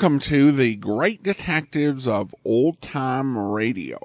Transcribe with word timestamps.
Welcome 0.00 0.20
to 0.20 0.50
the 0.50 0.76
Great 0.76 1.22
Detectives 1.22 2.08
of 2.08 2.34
Old 2.42 2.80
Time 2.80 3.36
Radio. 3.36 3.98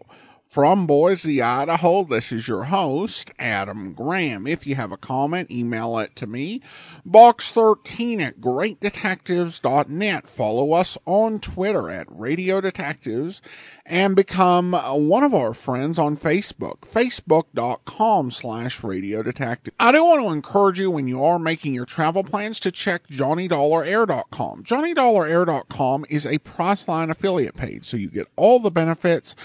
From 0.55 0.87
Boise, 0.87 1.41
Idaho, 1.41 2.05
this 2.05 2.31
is 2.31 2.47
your 2.47 2.63
host, 2.63 3.29
Adam 3.37 3.91
Graham. 3.91 4.47
If 4.47 4.65
you 4.65 4.75
have 4.75 4.93
a 4.93 4.95
comment, 4.95 5.51
email 5.51 5.99
it 5.99 6.15
to 6.15 6.27
me, 6.27 6.61
box13 7.05 8.21
at 8.21 8.39
greatdetectives.net. 8.39 10.27
Follow 10.27 10.71
us 10.71 10.97
on 11.03 11.41
Twitter 11.41 11.89
at 11.89 12.07
Radio 12.09 12.61
Detectives 12.61 13.41
and 13.85 14.15
become 14.15 14.73
uh, 14.73 14.95
one 14.95 15.25
of 15.25 15.33
our 15.33 15.53
friends 15.53 15.99
on 15.99 16.15
Facebook, 16.15 16.79
facebook.com 16.79 18.31
slash 18.31 18.81
Radio 18.81 19.21
Detective. 19.21 19.73
I 19.77 19.91
do 19.91 20.05
want 20.05 20.21
to 20.21 20.31
encourage 20.31 20.79
you 20.79 20.89
when 20.89 21.09
you 21.09 21.21
are 21.21 21.37
making 21.37 21.73
your 21.73 21.85
travel 21.85 22.23
plans 22.23 22.61
to 22.61 22.71
check 22.71 23.05
JohnnyDollarAir.com. 23.09 24.63
JohnnyDollarAir.com 24.63 26.05
is 26.09 26.25
a 26.25 26.39
Priceline 26.39 27.11
affiliate 27.11 27.57
page, 27.57 27.83
so 27.83 27.97
you 27.97 28.09
get 28.09 28.29
all 28.37 28.59
the 28.59 28.71
benefits 28.71 29.35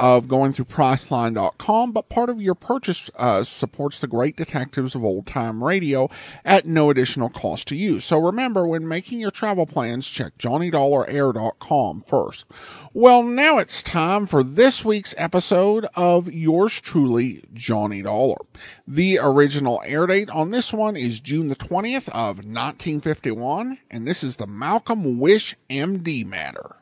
of 0.00 0.28
going 0.28 0.50
through 0.50 0.64
Priceline.com, 0.64 1.92
but 1.92 2.08
part 2.08 2.30
of 2.30 2.40
your 2.40 2.54
purchase 2.54 3.10
uh, 3.16 3.44
supports 3.44 4.00
the 4.00 4.06
great 4.06 4.34
detectives 4.34 4.94
of 4.94 5.04
old 5.04 5.26
time 5.26 5.62
radio 5.62 6.08
at 6.42 6.66
no 6.66 6.88
additional 6.88 7.28
cost 7.28 7.68
to 7.68 7.76
you. 7.76 8.00
So 8.00 8.18
remember, 8.18 8.66
when 8.66 8.88
making 8.88 9.20
your 9.20 9.30
travel 9.30 9.66
plans, 9.66 10.06
check 10.06 10.38
JohnnyDollarAir.com 10.38 12.00
first. 12.00 12.46
Well, 12.94 13.22
now 13.22 13.58
it's 13.58 13.82
time 13.82 14.26
for 14.26 14.42
this 14.42 14.84
week's 14.84 15.14
episode 15.18 15.86
of 15.94 16.32
yours 16.32 16.80
truly, 16.80 17.44
Johnny 17.52 18.00
Dollar. 18.00 18.38
The 18.88 19.18
original 19.22 19.82
air 19.84 20.06
date 20.06 20.30
on 20.30 20.50
this 20.50 20.72
one 20.72 20.96
is 20.96 21.20
June 21.20 21.48
the 21.48 21.56
20th 21.56 22.08
of 22.08 22.38
1951, 22.38 23.78
and 23.90 24.06
this 24.06 24.24
is 24.24 24.36
the 24.36 24.46
Malcolm 24.46 25.20
Wish 25.20 25.54
MD 25.68 26.24
matter. 26.24 26.79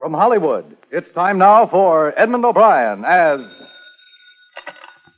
From 0.00 0.14
Hollywood, 0.14 0.64
it's 0.90 1.12
time 1.12 1.36
now 1.36 1.66
for 1.66 2.18
Edmond 2.18 2.42
O'Brien 2.42 3.04
as 3.04 3.44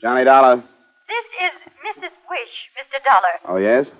Johnny 0.02 0.24
Dollar. 0.24 0.56
This 0.58 1.26
is 1.46 1.54
Mrs. 1.86 2.10
Wish, 2.26 2.54
Mr. 2.74 2.98
Dollar. 3.06 3.34
Oh, 3.46 3.62
yes? 3.62 3.86
Uh, 3.86 3.94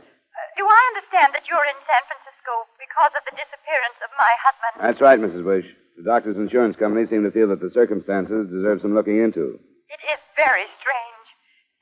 do 0.58 0.66
I 0.66 0.80
understand 0.91 1.39
that 1.39 1.47
you're 1.47 1.62
in 1.70 1.78
San 1.86 2.02
Francisco 2.11 2.66
because 2.83 3.14
of 3.14 3.22
the 3.30 3.34
disappearance 3.39 3.94
of 4.02 4.11
my 4.19 4.33
husband? 4.42 4.72
That's 4.83 4.98
right, 5.00 5.20
Mrs. 5.22 5.47
Wish. 5.47 5.70
The 5.97 6.02
doctor's 6.02 6.36
insurance 6.36 6.74
company 6.74 7.06
seem 7.06 7.22
to 7.22 7.30
feel 7.30 7.46
that 7.55 7.62
the 7.62 7.70
circumstances 7.70 8.50
deserve 8.50 8.83
some 8.83 8.98
looking 8.98 9.22
into. 9.22 9.62
It 9.86 10.02
is 10.11 10.19
very 10.34 10.67
strange, 10.83 11.27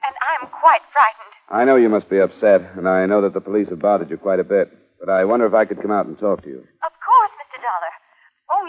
and 0.05 0.13
I'm 0.29 0.53
quite 0.61 0.85
frightened. 0.93 1.33
I 1.49 1.65
know 1.65 1.77
you 1.81 1.89
must 1.89 2.11
be 2.13 2.21
upset, 2.21 2.77
and 2.77 2.85
I 2.87 3.07
know 3.07 3.23
that 3.25 3.33
the 3.33 3.41
police 3.41 3.71
have 3.73 3.81
bothered 3.81 4.11
you 4.11 4.19
quite 4.21 4.41
a 4.41 4.45
bit. 4.45 4.69
But 5.01 5.09
I 5.09 5.25
wonder 5.25 5.47
if 5.47 5.55
I 5.55 5.65
could 5.65 5.81
come 5.81 5.91
out 5.91 6.05
and 6.05 6.19
talk 6.19 6.43
to 6.43 6.49
you. 6.51 6.59
Of 6.59 6.61
course, 6.61 6.61
Mr. 6.61 7.00
Dollar. 7.00 7.00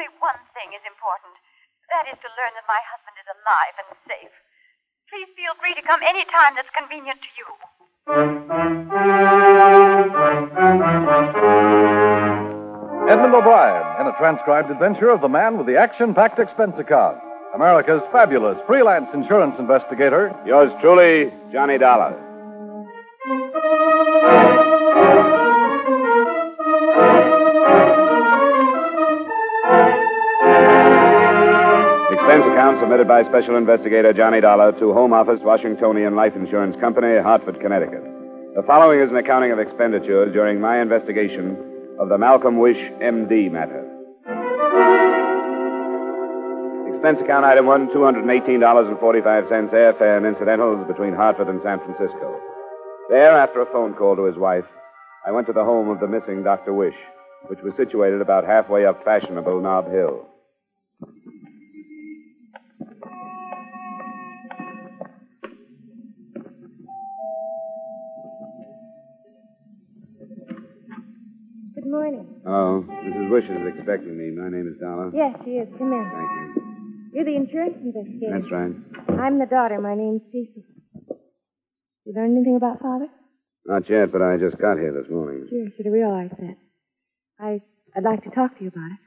Only 0.01 0.17
one 0.17 0.41
thing 0.57 0.73
is 0.73 0.81
important. 0.89 1.37
That 1.93 2.09
is 2.09 2.17
to 2.25 2.29
learn 2.33 2.57
that 2.57 2.65
my 2.65 2.81
husband 2.89 3.21
is 3.21 3.27
alive 3.37 3.75
and 3.85 3.93
safe. 4.09 4.33
Please 5.13 5.29
feel 5.37 5.53
free 5.61 5.77
to 5.77 5.83
come 5.85 6.01
any 6.01 6.25
time 6.25 6.57
that's 6.57 6.73
convenient 6.73 7.21
to 7.21 7.29
you. 7.37 7.45
Edmond 13.13 13.35
O'Brien 13.35 14.01
in 14.01 14.07
a 14.09 14.17
transcribed 14.17 14.71
adventure 14.71 15.11
of 15.11 15.21
the 15.21 15.29
man 15.29 15.59
with 15.59 15.67
the 15.67 15.77
action 15.77 16.15
packed 16.15 16.39
expense 16.39 16.79
account. 16.79 17.21
America's 17.53 18.01
fabulous 18.11 18.57
freelance 18.65 19.13
insurance 19.13 19.53
investigator. 19.59 20.33
Yours 20.47 20.71
truly, 20.81 21.31
Johnny 21.53 21.77
Dollar. 21.77 22.17
Submitted 32.81 33.07
by 33.07 33.23
Special 33.23 33.57
Investigator 33.57 34.11
Johnny 34.11 34.41
Dollar 34.41 34.71
to 34.79 34.91
Home 34.91 35.13
Office, 35.13 35.39
Washingtonian 35.43 36.15
Life 36.15 36.35
Insurance 36.35 36.75
Company, 36.77 37.21
Hartford, 37.21 37.61
Connecticut. 37.61 38.01
The 38.55 38.63
following 38.65 38.99
is 38.99 39.11
an 39.11 39.17
accounting 39.17 39.51
of 39.51 39.59
expenditures 39.59 40.33
during 40.33 40.59
my 40.59 40.81
investigation 40.81 41.55
of 41.99 42.09
the 42.09 42.17
Malcolm 42.17 42.57
Wish 42.57 42.79
MD 42.99 43.51
matter. 43.51 43.85
Expense 46.91 47.21
account 47.21 47.45
item 47.45 47.67
one, 47.67 47.87
$218.45 47.89 48.97
airfare 49.69 50.17
and 50.17 50.25
incidentals 50.25 50.87
between 50.87 51.13
Hartford 51.13 51.49
and 51.49 51.61
San 51.61 51.77
Francisco. 51.77 52.35
There, 53.11 53.37
after 53.37 53.61
a 53.61 53.71
phone 53.71 53.93
call 53.93 54.15
to 54.15 54.25
his 54.25 54.37
wife, 54.37 54.65
I 55.27 55.31
went 55.31 55.45
to 55.45 55.53
the 55.53 55.63
home 55.63 55.89
of 55.89 55.99
the 55.99 56.07
missing 56.07 56.41
Dr. 56.41 56.73
Wish, 56.73 56.97
which 57.45 57.61
was 57.61 57.75
situated 57.77 58.21
about 58.21 58.43
halfway 58.43 58.87
up 58.87 59.05
fashionable 59.05 59.61
Nob 59.61 59.85
Hill. 59.91 60.25
Good 71.91 71.99
morning. 71.99 72.41
Oh, 72.47 72.87
Mrs. 72.87 73.31
Wish 73.35 73.43
is 73.51 73.67
expecting 73.75 74.15
me. 74.15 74.31
My 74.31 74.47
name 74.47 74.63
is 74.63 74.79
Dollar. 74.79 75.11
Yes, 75.11 75.35
she 75.43 75.59
is. 75.59 75.67
Come 75.75 75.91
in. 75.91 76.07
Thank 76.07 76.31
you. 76.31 77.11
You're 77.11 77.27
the 77.27 77.35
insurance 77.35 77.75
investigator. 77.83 78.31
That's 78.31 78.47
right. 78.47 78.71
I'm 79.19 79.39
the 79.39 79.45
daughter. 79.45 79.75
My 79.75 79.93
name's 79.93 80.21
Cecil. 80.31 80.63
You 82.07 82.13
learned 82.15 82.37
anything 82.39 82.55
about 82.55 82.79
Father? 82.79 83.11
Not 83.65 83.89
yet, 83.89 84.07
but 84.13 84.21
I 84.23 84.37
just 84.39 84.55
got 84.55 84.79
here 84.79 84.95
this 84.95 85.11
morning. 85.11 85.51
Sure, 85.51 85.67
should 85.75 85.83
have 85.85 85.91
realized 85.91 86.39
that. 86.39 86.55
I, 87.37 87.59
I'd 87.93 88.07
like 88.07 88.23
to 88.23 88.31
talk 88.31 88.55
to 88.57 88.63
you 88.63 88.71
about 88.71 88.95
it. 88.95 89.03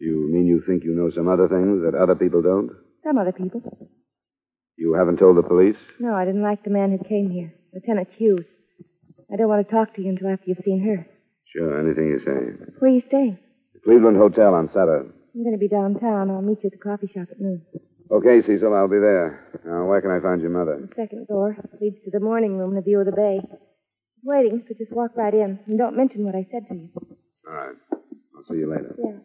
Do 0.00 0.06
you 0.08 0.32
mean 0.32 0.46
you 0.46 0.64
think 0.66 0.84
you 0.88 0.96
know 0.96 1.12
some 1.12 1.28
other 1.28 1.44
things 1.46 1.84
that 1.84 1.92
other 1.92 2.16
people 2.16 2.40
don't? 2.40 2.72
Some 3.04 3.18
other 3.18 3.36
people. 3.36 3.60
You 4.78 4.94
haven't 4.96 5.18
told 5.18 5.36
the 5.36 5.44
police? 5.44 5.76
No, 6.00 6.14
I 6.14 6.24
didn't 6.24 6.40
like 6.42 6.64
the 6.64 6.72
man 6.72 6.88
who 6.88 7.04
came 7.04 7.28
here, 7.28 7.52
Lieutenant 7.74 8.08
Hughes. 8.16 8.48
I 9.30 9.36
don't 9.36 9.52
want 9.52 9.68
to 9.68 9.70
talk 9.70 9.94
to 9.96 10.00
you 10.00 10.08
until 10.08 10.32
after 10.32 10.44
you've 10.48 10.64
seen 10.64 10.80
her. 10.88 11.04
Sure, 11.54 11.80
anything 11.80 12.06
you 12.08 12.18
say. 12.20 12.74
Where 12.78 12.90
are 12.90 12.94
you 12.94 13.02
staying? 13.08 13.38
The 13.74 13.80
Cleveland 13.80 14.16
Hotel 14.16 14.54
on 14.54 14.68
Sutter. 14.68 15.06
I'm 15.34 15.42
going 15.44 15.54
to 15.54 15.58
be 15.58 15.68
downtown. 15.68 16.30
I'll 16.30 16.42
meet 16.42 16.58
you 16.62 16.68
at 16.68 16.72
the 16.72 16.78
coffee 16.78 17.10
shop 17.14 17.28
at 17.30 17.40
noon. 17.40 17.62
Okay, 18.10 18.40
Cecil, 18.42 18.74
I'll 18.74 18.88
be 18.88 18.98
there. 18.98 19.60
Now, 19.64 19.86
where 19.86 20.00
can 20.00 20.10
I 20.10 20.20
find 20.20 20.40
your 20.40 20.50
mother? 20.50 20.78
The 20.80 20.94
second 20.96 21.26
door 21.28 21.56
leads 21.80 21.96
to 22.04 22.10
the 22.10 22.20
morning 22.20 22.56
room 22.56 22.70
and 22.70 22.78
a 22.78 22.82
view 22.82 23.00
of 23.00 23.06
the 23.06 23.12
bay. 23.12 23.40
She's 23.42 24.24
waiting, 24.24 24.64
so 24.66 24.74
just 24.78 24.92
walk 24.92 25.12
right 25.16 25.32
in. 25.34 25.58
And 25.66 25.78
don't 25.78 25.96
mention 25.96 26.24
what 26.24 26.34
I 26.34 26.46
said 26.50 26.66
to 26.68 26.74
you. 26.74 26.88
All 27.46 27.54
right. 27.54 27.74
I'll 27.92 28.44
see 28.48 28.54
you 28.56 28.68
later. 28.70 28.96
Yeah. 28.98 29.18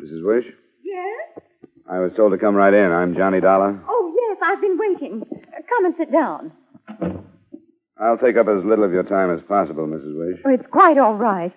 Mrs. 0.00 0.24
Wish? 0.24 0.44
Yes? 0.84 1.44
I 1.90 1.98
was 2.00 2.12
told 2.16 2.32
to 2.32 2.38
come 2.38 2.54
right 2.54 2.74
in. 2.74 2.92
I'm 2.92 3.14
Johnny 3.16 3.40
Dollar. 3.40 3.80
Oh, 3.88 4.14
yes, 4.14 4.38
I've 4.42 4.60
been 4.60 4.78
waiting. 4.78 5.22
Uh, 5.32 5.60
Come 5.68 5.84
and 5.86 5.94
sit 5.98 6.12
down. 6.12 6.52
I'll 8.00 8.18
take 8.18 8.36
up 8.36 8.46
as 8.48 8.64
little 8.64 8.84
of 8.84 8.92
your 8.92 9.02
time 9.02 9.30
as 9.36 9.42
possible, 9.42 9.86
Mrs. 9.86 10.16
Wish. 10.16 10.40
Oh, 10.44 10.50
it's 10.50 10.66
quite 10.70 10.98
all 10.98 11.14
right. 11.14 11.52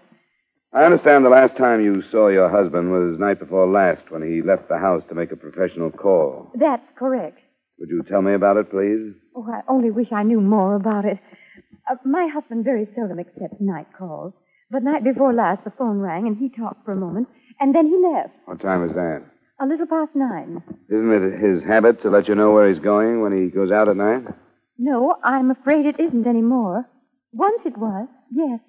I 0.73 0.85
understand 0.85 1.25
the 1.25 1.29
last 1.29 1.57
time 1.57 1.83
you 1.83 2.01
saw 2.11 2.29
your 2.29 2.49
husband 2.49 2.91
was 2.91 3.19
night 3.19 3.39
before 3.39 3.67
last 3.67 4.09
when 4.09 4.21
he 4.21 4.41
left 4.41 4.69
the 4.69 4.77
house 4.77 5.03
to 5.09 5.15
make 5.15 5.31
a 5.31 5.35
professional 5.35 5.91
call. 5.91 6.51
That's 6.55 6.85
correct. 6.97 7.39
Would 7.79 7.89
you 7.89 8.03
tell 8.03 8.21
me 8.21 8.33
about 8.33 8.57
it, 8.57 8.71
please? 8.71 9.13
Oh, 9.35 9.45
I 9.51 9.61
only 9.67 9.91
wish 9.91 10.07
I 10.11 10.23
knew 10.23 10.39
more 10.39 10.75
about 10.75 11.03
it. 11.05 11.19
Uh, 11.89 11.95
my 12.05 12.27
husband 12.33 12.63
very 12.63 12.88
seldom 12.95 13.19
accepts 13.19 13.59
night 13.59 13.88
calls. 13.97 14.33
But 14.71 14.83
night 14.83 15.03
before 15.03 15.33
last, 15.33 15.63
the 15.65 15.71
phone 15.71 15.99
rang 15.99 16.25
and 16.25 16.38
he 16.38 16.47
talked 16.49 16.85
for 16.85 16.93
a 16.93 16.95
moment, 16.95 17.27
and 17.59 17.75
then 17.75 17.88
he 17.88 17.97
left. 17.97 18.33
What 18.45 18.61
time 18.61 18.85
is 18.88 18.95
that? 18.95 19.23
A 19.59 19.65
little 19.65 19.85
past 19.88 20.11
nine. 20.15 20.63
Isn't 20.89 21.11
it 21.11 21.39
his 21.39 21.63
habit 21.63 22.01
to 22.03 22.09
let 22.09 22.27
you 22.29 22.35
know 22.35 22.51
where 22.51 22.69
he's 22.71 22.79
going 22.81 23.21
when 23.21 23.31
he 23.38 23.49
goes 23.49 23.71
out 23.71 23.89
at 23.89 23.97
night? 23.97 24.23
No, 24.83 25.13
I'm 25.23 25.51
afraid 25.51 25.85
it 25.85 25.99
isn't 25.99 26.25
anymore. 26.25 26.89
Once 27.33 27.61
it 27.65 27.77
was, 27.77 28.07
yes. 28.31 28.59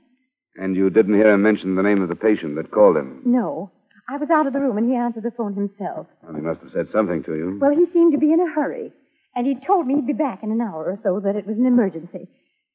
And 0.57 0.77
you 0.77 0.91
didn't 0.91 1.15
hear 1.15 1.33
him 1.33 1.41
mention 1.43 1.75
the 1.75 1.83
name 1.83 2.03
of 2.03 2.11
the 2.11 2.15
patient 2.15 2.57
that 2.57 2.71
called 2.71 2.99
him? 2.99 3.23
No. 3.25 3.71
I 4.11 4.19
was 4.19 4.29
out 4.31 4.47
of 4.47 4.53
the 4.53 4.61
room 4.61 4.77
and 4.77 4.91
he 4.91 4.95
answered 4.95 5.23
the 5.23 5.31
phone 5.31 5.55
himself. 5.55 6.07
Well, 6.23 6.35
he 6.35 6.43
must 6.43 6.61
have 6.61 6.73
said 6.75 6.89
something 6.93 7.23
to 7.25 7.35
you. 7.35 7.59
Well, 7.59 7.71
he 7.71 7.87
seemed 7.95 8.13
to 8.13 8.19
be 8.19 8.31
in 8.31 8.41
a 8.41 8.53
hurry. 8.55 8.93
And 9.35 9.47
he 9.47 9.55
told 9.55 9.87
me 9.87 9.95
he'd 9.95 10.07
be 10.07 10.13
back 10.13 10.43
in 10.43 10.53
an 10.53 10.61
hour 10.61 10.85
or 10.85 10.99
so, 11.03 11.19
that 11.21 11.35
it 11.35 11.47
was 11.47 11.57
an 11.57 11.65
emergency. 11.65 12.29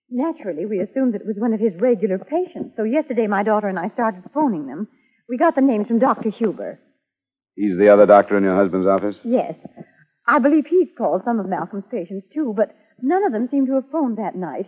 Naturally, 0.10 0.66
we 0.66 0.80
assumed 0.80 1.14
that 1.14 1.22
it 1.22 1.28
was 1.28 1.36
one 1.38 1.54
of 1.54 1.60
his 1.60 1.80
regular 1.80 2.18
patients. 2.18 2.74
So 2.76 2.84
yesterday, 2.86 3.28
my 3.28 3.44
daughter 3.44 3.68
and 3.68 3.78
I 3.78 3.90
started 3.90 4.24
phoning 4.34 4.66
them. 4.66 4.88
We 5.30 5.38
got 5.38 5.54
the 5.54 5.62
names 5.62 5.86
from 5.86 6.00
Dr. 6.00 6.32
Huber. 6.32 6.80
He's 7.54 7.78
the 7.78 7.90
other 7.90 8.08
doctor 8.08 8.36
in 8.36 8.44
your 8.44 8.56
husband's 8.56 8.88
office? 8.88 9.16
Yes. 9.24 9.54
I 10.28 10.40
believe 10.40 10.66
he's 10.70 10.90
called 10.98 11.22
some 11.26 11.40
of 11.40 11.48
Malcolm's 11.48 11.86
patients, 11.90 12.28
too, 12.34 12.54
but 12.56 12.76
none 13.02 13.26
of 13.26 13.32
them 13.32 13.48
seem 13.50 13.66
to 13.68 13.76
have 13.76 13.90
phoned 13.92 14.18
that 14.18 14.36
night. 14.36 14.68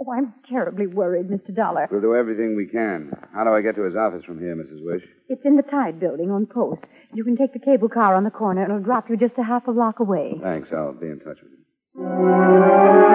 Oh, 0.00 0.10
I'm 0.12 0.32
terribly 0.48 0.86
worried, 0.86 1.28
Mr. 1.28 1.54
Dollar. 1.54 1.88
We'll 1.90 2.00
do 2.00 2.14
everything 2.14 2.56
we 2.56 2.66
can. 2.66 3.12
How 3.34 3.44
do 3.44 3.50
I 3.50 3.60
get 3.60 3.74
to 3.76 3.82
his 3.82 3.96
office 3.96 4.24
from 4.24 4.38
here, 4.38 4.54
Mrs. 4.56 4.82
Wish? 4.84 5.02
It's 5.28 5.42
in 5.44 5.56
the 5.56 5.62
Tide 5.62 6.00
building 6.00 6.30
on 6.30 6.46
post. 6.46 6.80
You 7.14 7.24
can 7.24 7.36
take 7.36 7.52
the 7.52 7.58
cable 7.58 7.88
car 7.88 8.14
on 8.14 8.24
the 8.24 8.30
corner. 8.30 8.62
and 8.62 8.70
It'll 8.72 8.82
drop 8.84 9.10
you 9.10 9.16
just 9.16 9.34
a 9.38 9.42
half 9.44 9.66
a 9.68 9.72
block 9.72 10.00
away. 10.00 10.34
Thanks. 10.42 10.68
I'll 10.72 10.92
be 10.94 11.06
in 11.08 11.18
touch 11.18 11.38
with 11.42 11.52
you. 11.52 13.12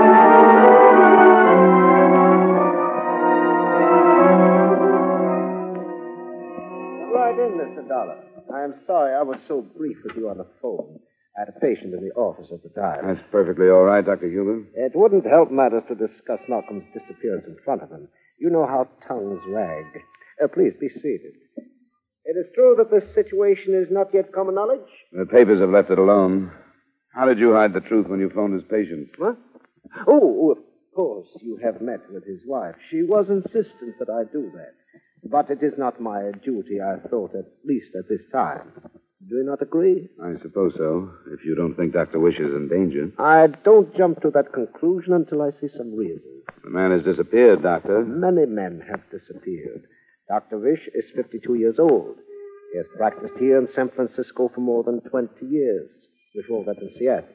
Right 6.08 7.38
in, 7.40 7.58
Mr. 7.58 7.88
Dollar. 7.88 8.24
I'm 8.54 8.76
sorry 8.86 9.14
I 9.16 9.24
was 9.24 9.38
so 9.48 9.62
brief 9.62 9.98
with 10.04 10.16
you 10.16 10.30
on 10.30 10.38
the 10.38 10.48
phone. 10.62 11.00
I 11.38 11.42
had 11.42 11.50
a 11.50 11.60
patient 11.60 11.94
in 11.94 12.02
the 12.02 12.16
office 12.16 12.48
at 12.52 12.64
the 12.64 12.70
time. 12.70 13.06
That's 13.06 13.28
perfectly 13.32 13.70
all 13.70 13.84
right, 13.84 14.04
Dr. 14.04 14.28
Huber. 14.28 14.64
It 14.74 14.94
wouldn't 14.96 15.26
help 15.26 15.52
matters 15.52 15.84
to 15.88 15.94
discuss 15.96 16.40
Malcolm's 16.50 16.86
disappearance 16.94 17.46
in 17.48 17.58
front 17.64 17.84
of 17.84 17.92
him. 17.92 18.08
You 18.40 18.50
know 18.50 18.66
how 18.66 18.88
tongues 19.08 19.42
wag. 19.48 19.86
Uh, 20.44 20.48
please 20.48 20.74
be 20.80 20.90
seated. 20.90 21.34
It 22.26 22.38
is 22.38 22.48
true 22.56 22.76
that 22.78 22.90
this 22.92 23.14
situation 23.14 23.74
is 23.74 23.88
not 23.92 24.14
yet 24.14 24.34
common 24.34 24.56
knowledge. 24.56 24.90
The 25.14 25.26
papers 25.26 25.62
have 25.62 25.70
left 25.70 25.92
it 25.92 26.00
alone. 26.00 26.52
How 27.14 27.26
did 27.26 27.40
you 27.40 27.54
hide 27.54 27.74
the 27.74 27.82
truth 27.82 28.08
when 28.08 28.20
you 28.20 28.30
phoned 28.30 28.54
his 28.54 28.70
patient? 28.70 29.10
What? 29.18 29.38
Oh, 30.08 30.52
of 30.52 30.58
course, 30.96 31.28
you 31.42 31.60
have 31.64 31.82
met 31.82 32.02
with 32.12 32.26
his 32.26 32.42
wife. 32.48 32.76
She 32.90 33.04
was 33.04 33.30
insistent 33.30 33.96
that 34.00 34.10
I 34.10 34.24
do 34.32 34.52
that. 34.56 34.74
But 35.24 35.50
it 35.50 35.64
is 35.64 35.74
not 35.78 36.02
my 36.02 36.32
duty, 36.44 36.80
I 36.82 36.98
thought, 37.08 37.36
at 37.36 37.46
least 37.64 37.92
at 37.96 38.10
this 38.10 38.26
time. 38.32 38.72
Do 39.28 39.36
you 39.36 39.44
not 39.44 39.62
agree? 39.62 40.10
I 40.24 40.40
suppose 40.42 40.74
so, 40.78 41.10
if 41.32 41.44
you 41.44 41.56
don't 41.56 41.76
think 41.76 41.94
Dr. 41.94 42.20
Wish 42.20 42.40
is 42.40 42.54
in 42.54 42.70
danger. 42.70 43.12
I 43.18 43.48
don't 43.48 43.96
jump 43.98 44.22
to 44.22 44.30
that 44.32 44.54
conclusion 44.54 45.14
until 45.14 45.42
I 45.42 45.50
see 45.52 45.68
some 45.76 45.96
reason. 45.96 46.44
The 46.64 46.70
man 46.70 46.92
has 46.92 47.04
disappeared, 47.04 47.64
Doctor. 47.64 48.06
Many 48.06 48.46
men 48.46 48.82
have 48.90 49.02
disappeared. 49.10 49.84
Dr. 50.30 50.60
Wish 50.60 50.88
is 50.94 51.06
52 51.16 51.56
years 51.56 51.80
old. 51.80 52.16
He 52.72 52.78
has 52.78 52.88
practiced 52.96 53.34
here 53.40 53.58
in 53.58 53.68
San 53.74 53.90
Francisco 53.90 54.52
for 54.54 54.62
more 54.62 54.84
than 54.84 55.02
20 55.02 55.46
years, 55.46 55.90
before 56.36 56.64
that 56.66 56.78
in 56.82 56.92
Seattle. 56.98 57.30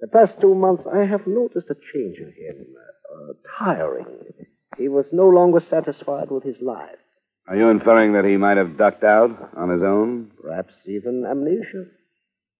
The 0.00 0.08
past 0.08 0.40
two 0.40 0.54
months, 0.54 0.84
I 0.90 1.04
have 1.04 1.26
noticed 1.26 1.68
a 1.68 1.74
change 1.92 2.18
in 2.18 2.32
him. 2.32 2.66
Uh, 3.12 3.32
tiring. 3.58 4.06
He 4.78 4.88
was 4.88 5.04
no 5.12 5.28
longer 5.28 5.60
satisfied 5.60 6.30
with 6.30 6.44
his 6.44 6.60
life. 6.62 6.96
Are 7.50 7.56
you 7.56 7.68
inferring 7.68 8.12
that 8.12 8.24
he 8.24 8.36
might 8.36 8.58
have 8.58 8.78
ducked 8.78 9.02
out 9.02 9.50
on 9.56 9.70
his 9.70 9.82
own? 9.82 10.30
Perhaps 10.40 10.72
even 10.86 11.26
amnesia. 11.28 11.84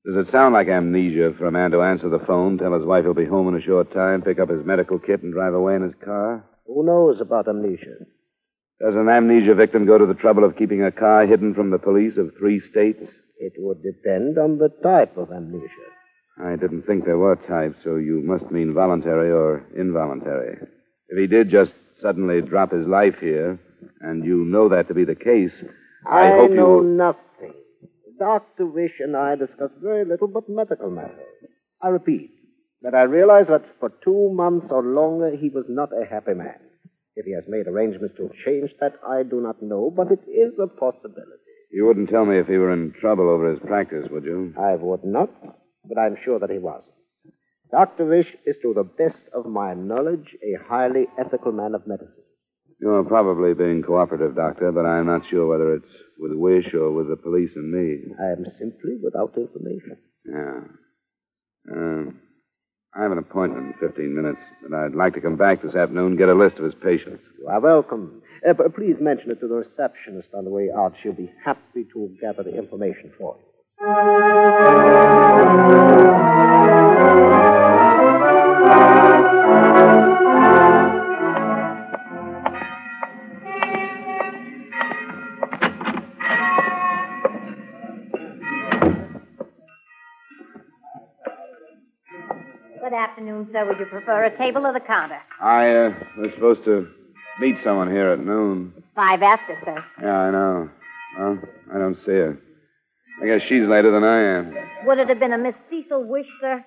Does 0.05 0.27
it 0.27 0.33
sound 0.33 0.53
like 0.53 0.67
amnesia 0.67 1.33
for 1.39 1.47
a 1.47 1.53
man 1.53 1.71
to 1.71 1.83
answer 1.83 2.09
the 2.09 2.19
phone, 2.19 2.59
tell 2.59 2.75
his 2.75 2.85
wife 2.85 3.05
he'll 3.05 3.15
be 3.15 3.25
home 3.25 3.47
in 3.47 3.55
a 3.55 3.65
short 3.65 3.93
time, 3.93 4.21
pick 4.21 4.41
up 4.41 4.51
his 4.51 4.67
medical 4.67 4.99
kit, 4.99 5.23
and 5.23 5.33
drive 5.33 5.55
away 5.55 5.77
in 5.77 5.83
his 5.83 5.95
car? 6.05 6.45
Who 6.67 6.85
knows 6.85 7.21
about 7.21 7.47
amnesia? 7.47 7.99
Does 8.81 8.97
an 8.97 9.09
amnesia 9.09 9.55
victim 9.55 9.87
go 9.87 9.97
to 9.97 10.07
the 10.07 10.15
trouble 10.15 10.43
of 10.43 10.57
keeping 10.57 10.83
a 10.83 10.91
car 10.91 11.25
hidden 11.25 11.55
from 11.55 11.71
the 11.71 11.79
police 11.79 12.17
of 12.17 12.33
three 12.37 12.59
states? 12.59 13.09
It 13.39 13.53
would 13.59 13.85
depend 13.85 14.39
on 14.39 14.59
the 14.59 14.71
type 14.83 15.17
of 15.17 15.31
amnesia. 15.31 15.87
I 16.43 16.57
didn't 16.57 16.83
think 16.83 17.05
there 17.05 17.17
were 17.17 17.37
types, 17.37 17.77
so 17.85 17.95
you 17.95 18.23
must 18.25 18.51
mean 18.51 18.75
voluntary 18.75 19.31
or 19.31 19.65
involuntary. 19.77 20.57
If 21.11 21.17
he 21.17 21.29
did 21.29 21.49
just 21.49 21.73
suddenly 22.01 22.41
drop 22.41 22.73
his 22.73 22.89
life 22.89 23.21
here, 23.21 23.61
and 24.01 24.25
you 24.25 24.45
know 24.45 24.69
that 24.69 24.89
to 24.89 24.95
be 24.95 25.05
the 25.05 25.15
case, 25.15 25.53
I, 26.07 26.27
I 26.27 26.31
hope 26.31 26.51
know 26.51 26.81
you. 26.83 26.89
nothing. 26.89 27.55
Dr. 28.19 28.67
Wish 28.67 29.01
and 29.01 29.17
I 29.17 29.35
discussed 29.35 29.75
very 29.83 30.05
little 30.05 30.29
but 30.29 30.49
medical 30.49 30.91
matters. 30.91 31.51
I 31.83 31.89
repeat 31.89 32.31
that 32.83 32.95
I 32.95 33.03
realize 33.03 33.47
that 33.49 33.65
for 33.79 33.93
two 34.05 34.31
months 34.33 34.67
or 34.71 34.83
longer 34.83 35.37
he 35.37 35.49
was 35.49 35.65
not 35.69 35.91
a 35.93 36.05
happy 36.05 36.35
man. 36.35 36.59
If 37.17 37.27
he 37.27 37.33
has 37.33 37.45
made 37.49 37.67
arrangements 37.67 38.17
to 38.17 38.31
change 38.45 38.71
that, 38.81 38.95
I 39.07 39.23
do 39.23 39.41
not 39.41 39.63
know, 39.63 39.91
but 39.95 40.13
it 40.13 40.21
is 40.29 40.53
a 40.59 40.67
possibility. 40.67 41.41
You 41.73 41.87
wouldn't 41.87 42.09
tell 42.09 42.25
me 42.25 42.39
if 42.39 42.47
he 42.47 42.57
were 42.57 42.73
in 42.73 42.93
trouble 43.01 43.29
over 43.29 43.51
his 43.51 43.61
practice, 43.61 44.07
would 44.11 44.25
you? 44.25 44.55
I 44.59 44.75
would 44.75 45.05
not, 45.05 45.31
but 45.89 45.99
I'm 45.99 46.17
sure 46.25 46.39
that 46.39 46.51
he 46.51 46.59
wasn't. 46.59 46.85
Dr. 47.71 48.05
Wish 48.07 48.27
is, 48.45 48.57
to 48.63 48.75
the 48.75 48.83
best 48.83 49.23
of 49.33 49.47
my 49.47 49.75
knowledge, 49.75 50.37
a 50.43 50.59
highly 50.69 51.07
ethical 51.19 51.53
man 51.53 51.75
of 51.75 51.87
medicine. 51.87 52.25
You're 52.81 53.05
probably 53.05 53.53
being 53.55 53.83
cooperative, 53.83 54.35
Doctor, 54.37 54.73
but 54.73 54.87
I'm 54.87 55.07
not 55.07 55.23
sure 55.29 55.47
whether 55.47 55.75
it's 55.75 55.93
with 56.19 56.33
Wish 56.33 56.73
or 56.75 56.91
with 56.93 57.09
the 57.09 57.17
police 57.17 57.51
and 57.55 57.71
me. 57.71 58.15
I 58.19 58.33
am 58.33 58.45
simply 58.59 58.97
without 59.03 59.37
information. 59.37 59.99
Yeah. 60.25 60.61
Uh, 61.71 62.11
I 62.95 63.03
have 63.03 63.13
an 63.13 63.19
appointment 63.19 63.67
in 63.67 63.89
15 63.89 64.15
minutes, 64.15 64.41
and 64.65 64.75
I'd 64.75 64.95
like 64.95 65.15
to 65.15 65.21
come 65.21 65.37
back 65.37 65.63
this 65.63 65.75
afternoon 65.75 66.07
and 66.07 66.19
get 66.19 66.29
a 66.29 66.35
list 66.35 66.57
of 66.57 66.65
his 66.65 66.75
patients. 66.75 67.23
You 67.39 67.49
are 67.49 67.61
welcome. 67.61 68.23
Uh, 68.49 68.55
but 68.55 68.75
please 68.75 68.97
mention 69.01 69.31
it 69.31 69.41
to 69.41 69.49
the 69.49 69.55
receptionist 69.55 70.29
on 70.35 70.45
the 70.45 70.51
way 70.51 70.71
out. 70.77 70.95
She'll 71.03 71.13
be 71.13 71.31
happy 71.45 71.85
to 71.93 72.17
gather 72.21 72.43
the 72.43 72.57
information 72.57 73.13
for 73.19 73.37
you. 73.37 73.45
Sir. 93.53 93.67
Would 93.67 93.79
you 93.79 93.87
prefer 93.87 94.25
a 94.25 94.37
table 94.37 94.67
or 94.67 94.73
the 94.73 94.81
counter? 94.81 95.21
I 95.41 95.71
uh, 95.71 95.95
was 96.19 96.33
supposed 96.35 96.65
to 96.65 96.89
meet 97.41 97.57
someone 97.63 97.91
here 97.91 98.11
at 98.11 98.19
noon. 98.21 98.73
Five 98.95 99.23
after, 99.23 99.59
sir. 99.65 99.85
Yeah, 100.03 100.17
I 100.19 100.31
know. 100.31 100.71
Well, 101.19 101.39
I 101.75 101.79
don't 101.79 101.97
see 101.97 102.13
her. 102.13 102.39
I 103.23 103.27
guess 103.27 103.43
she's 103.43 103.67
later 103.67 103.91
than 103.91 104.05
I 104.05 104.21
am. 104.21 104.55
Would 104.87 104.99
it 104.99 105.09
have 105.09 105.19
been 105.19 105.33
a 105.33 105.39
Miss 105.39 105.55
Cecil 105.69 106.05
Wish, 106.05 106.27
sir? 106.41 106.65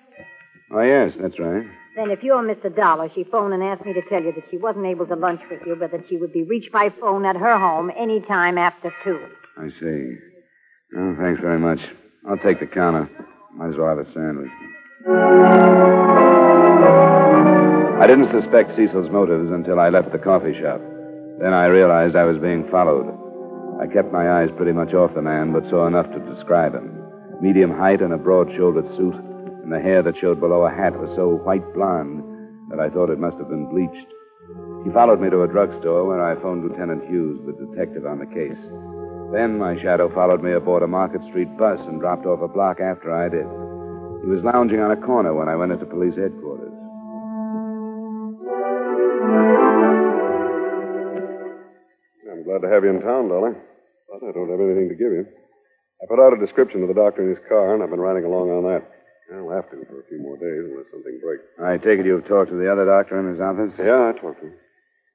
Oh, 0.70 0.80
yes, 0.82 1.14
that's 1.20 1.38
right. 1.38 1.66
Then 1.96 2.10
if 2.10 2.22
you're 2.22 2.42
Mr. 2.42 2.74
Dollar, 2.74 3.08
she 3.14 3.24
phoned 3.24 3.54
and 3.54 3.62
asked 3.62 3.84
me 3.84 3.92
to 3.92 4.02
tell 4.08 4.22
you 4.22 4.32
that 4.32 4.44
she 4.50 4.56
wasn't 4.56 4.86
able 4.86 5.06
to 5.06 5.14
lunch 5.14 5.40
with 5.50 5.60
you, 5.66 5.76
but 5.76 5.92
that 5.92 6.08
she 6.08 6.16
would 6.16 6.32
be 6.32 6.42
reached 6.42 6.72
by 6.72 6.90
phone 7.00 7.24
at 7.24 7.36
her 7.36 7.58
home 7.58 7.90
any 7.96 8.20
time 8.20 8.58
after 8.58 8.92
two. 9.04 9.20
I 9.56 9.68
see. 9.68 10.16
Oh, 10.96 11.16
thanks 11.20 11.40
very 11.40 11.58
much. 11.58 11.80
I'll 12.28 12.38
take 12.38 12.60
the 12.60 12.66
counter. 12.66 13.08
Might 13.54 13.70
as 13.70 13.76
well 13.76 13.88
have 13.88 13.98
a 13.98 14.12
sandwich. 14.12 14.50
I 18.04 18.06
didn't 18.06 18.38
suspect 18.38 18.76
Cecil's 18.76 19.08
motives 19.08 19.50
until 19.50 19.80
I 19.80 19.88
left 19.88 20.12
the 20.12 20.18
coffee 20.18 20.52
shop. 20.60 20.78
Then 21.40 21.54
I 21.54 21.72
realized 21.72 22.16
I 22.16 22.28
was 22.28 22.36
being 22.36 22.68
followed. 22.68 23.08
I 23.80 23.86
kept 23.86 24.12
my 24.12 24.42
eyes 24.42 24.50
pretty 24.58 24.72
much 24.72 24.92
off 24.92 25.14
the 25.14 25.22
man, 25.22 25.54
but 25.54 25.64
saw 25.70 25.86
enough 25.86 26.12
to 26.12 26.20
describe 26.28 26.74
him. 26.74 27.00
Medium 27.40 27.70
height 27.70 28.02
and 28.02 28.12
a 28.12 28.18
broad 28.18 28.52
shouldered 28.54 28.94
suit, 28.94 29.14
and 29.16 29.72
the 29.72 29.80
hair 29.80 30.02
that 30.02 30.18
showed 30.20 30.38
below 30.38 30.66
a 30.66 30.70
hat 30.70 31.00
was 31.00 31.16
so 31.16 31.40
white 31.48 31.64
blonde 31.72 32.20
that 32.68 32.78
I 32.78 32.90
thought 32.90 33.08
it 33.08 33.18
must 33.18 33.38
have 33.38 33.48
been 33.48 33.72
bleached. 33.72 34.12
He 34.84 34.92
followed 34.92 35.22
me 35.22 35.30
to 35.30 35.40
a 35.40 35.48
drugstore 35.48 36.04
where 36.04 36.20
I 36.20 36.38
phoned 36.42 36.62
Lieutenant 36.62 37.08
Hughes, 37.08 37.40
the 37.46 37.56
detective 37.56 38.04
on 38.04 38.18
the 38.18 38.28
case. 38.28 38.60
Then 39.32 39.56
my 39.56 39.80
shadow 39.80 40.12
followed 40.12 40.42
me 40.42 40.52
aboard 40.52 40.82
a 40.82 40.86
Market 40.86 41.22
Street 41.30 41.56
bus 41.56 41.80
and 41.88 42.00
dropped 42.00 42.26
off 42.26 42.42
a 42.42 42.52
block 42.52 42.80
after 42.80 43.16
I 43.16 43.32
did. 43.32 43.48
He 44.20 44.28
was 44.28 44.44
lounging 44.44 44.80
on 44.80 44.92
a 44.92 45.00
corner 45.00 45.32
when 45.32 45.48
I 45.48 45.56
went 45.56 45.72
into 45.72 45.86
police 45.86 46.20
headquarters. 46.20 46.53
I'm 52.30 52.42
glad 52.44 52.62
to 52.62 52.68
have 52.68 52.84
you 52.84 52.90
in 52.90 53.00
town, 53.02 53.28
Dolly. 53.28 53.52
But 54.10 54.28
I 54.28 54.32
don't 54.32 54.50
have 54.50 54.60
anything 54.60 54.88
to 54.88 54.94
give 54.94 55.12
you. 55.12 55.26
I 56.02 56.06
put 56.06 56.20
out 56.20 56.32
a 56.36 56.38
description 56.38 56.82
of 56.82 56.88
the 56.88 56.94
doctor 56.94 57.22
in 57.22 57.30
his 57.30 57.44
car, 57.48 57.74
and 57.74 57.82
I've 57.82 57.90
been 57.90 58.00
riding 58.00 58.24
along 58.24 58.50
on 58.50 58.64
that. 58.64 58.82
I'll 59.32 59.50
have 59.50 59.70
to 59.70 59.80
for 59.86 60.00
a 60.00 60.08
few 60.08 60.20
more 60.20 60.36
days 60.36 60.70
unless 60.70 60.86
something 60.92 61.18
breaks. 61.22 61.44
I 61.58 61.78
take 61.78 62.00
it 62.00 62.06
you've 62.06 62.28
talked 62.28 62.50
to 62.50 62.56
the 62.56 62.70
other 62.70 62.84
doctor 62.84 63.18
in 63.18 63.32
his 63.32 63.40
office? 63.40 63.72
Yeah, 63.78 64.12
I 64.12 64.12
talked 64.12 64.40
to 64.40 64.46
him. 64.48 64.54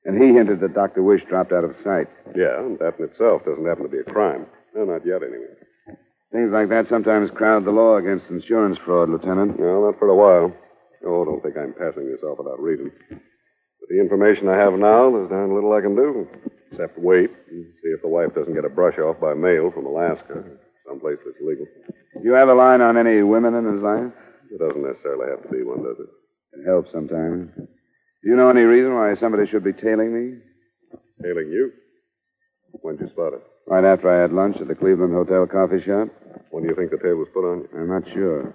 And 0.05 0.21
he 0.21 0.33
hinted 0.33 0.61
that 0.61 0.73
Dr. 0.73 1.03
Wish 1.03 1.23
dropped 1.29 1.51
out 1.51 1.63
of 1.63 1.75
sight. 1.83 2.07
Yeah, 2.35 2.57
and 2.59 2.79
that 2.79 2.97
in 2.97 3.05
itself 3.05 3.45
doesn't 3.45 3.65
happen 3.65 3.83
to 3.83 3.89
be 3.89 3.99
a 3.99 4.03
crime. 4.03 4.47
No, 4.73 4.85
not 4.85 5.05
yet, 5.05 5.21
anyway. 5.21 5.53
Things 6.31 6.51
like 6.51 6.69
that 6.69 6.87
sometimes 6.87 7.31
crowd 7.31 7.65
the 7.65 7.71
law 7.71 7.97
against 7.97 8.29
insurance 8.29 8.77
fraud, 8.83 9.09
Lieutenant. 9.09 9.59
No, 9.59 9.85
not 9.85 9.99
for 9.99 10.09
a 10.09 10.15
while. 10.15 10.53
Oh, 11.05 11.25
don't 11.25 11.41
think 11.41 11.57
I'm 11.57 11.73
passing 11.73 12.09
this 12.09 12.23
off 12.23 12.37
without 12.37 12.59
reason. 12.59 12.91
The 13.89 13.99
information 13.99 14.47
I 14.47 14.57
have 14.57 14.73
now, 14.73 15.09
there's 15.11 15.29
darn 15.29 15.53
little 15.53 15.73
I 15.73 15.81
can 15.81 15.95
do. 15.95 16.27
Except 16.71 16.97
wait 16.99 17.31
and 17.49 17.65
see 17.81 17.89
if 17.89 18.01
the 18.01 18.07
wife 18.07 18.33
doesn't 18.35 18.53
get 18.53 18.63
a 18.63 18.69
brush 18.69 18.97
off 18.99 19.19
by 19.19 19.33
mail 19.33 19.71
from 19.73 19.87
Alaska, 19.87 20.45
someplace 20.87 21.17
that's 21.25 21.41
legal. 21.41 21.65
Do 22.13 22.21
you 22.23 22.33
have 22.33 22.49
a 22.49 22.53
line 22.53 22.81
on 22.81 22.97
any 22.97 23.23
women 23.23 23.55
in 23.55 23.65
his 23.65 23.81
life? 23.81 24.13
It 24.51 24.59
doesn't 24.59 24.85
necessarily 24.85 25.29
have 25.31 25.41
to 25.43 25.49
be 25.49 25.63
one, 25.63 25.83
does 25.83 25.97
it? 25.99 26.09
It 26.59 26.65
helps 26.65 26.91
sometimes. 26.91 27.49
Do 27.57 28.29
you 28.29 28.35
know 28.35 28.49
any 28.49 28.61
reason 28.61 28.93
why 28.93 29.15
somebody 29.15 29.49
should 29.49 29.63
be 29.63 29.73
tailing 29.73 30.13
me? 30.13 30.37
Tailing 31.23 31.49
you? 31.49 31.71
When'd 32.81 32.99
you 32.99 33.09
spot 33.09 33.33
it? 33.33 33.41
Right 33.67 33.83
after 33.83 34.09
I 34.09 34.21
had 34.21 34.31
lunch 34.31 34.57
at 34.61 34.67
the 34.67 34.75
Cleveland 34.75 35.13
Hotel 35.13 35.47
coffee 35.47 35.81
shop? 35.83 36.09
When 36.51 36.63
do 36.63 36.69
you 36.69 36.75
think 36.75 36.91
the 36.91 36.97
tail 36.97 37.15
was 37.15 37.27
put 37.33 37.45
on 37.45 37.61
you? 37.61 37.69
I'm 37.73 37.89
not 37.89 38.03
sure. 38.13 38.53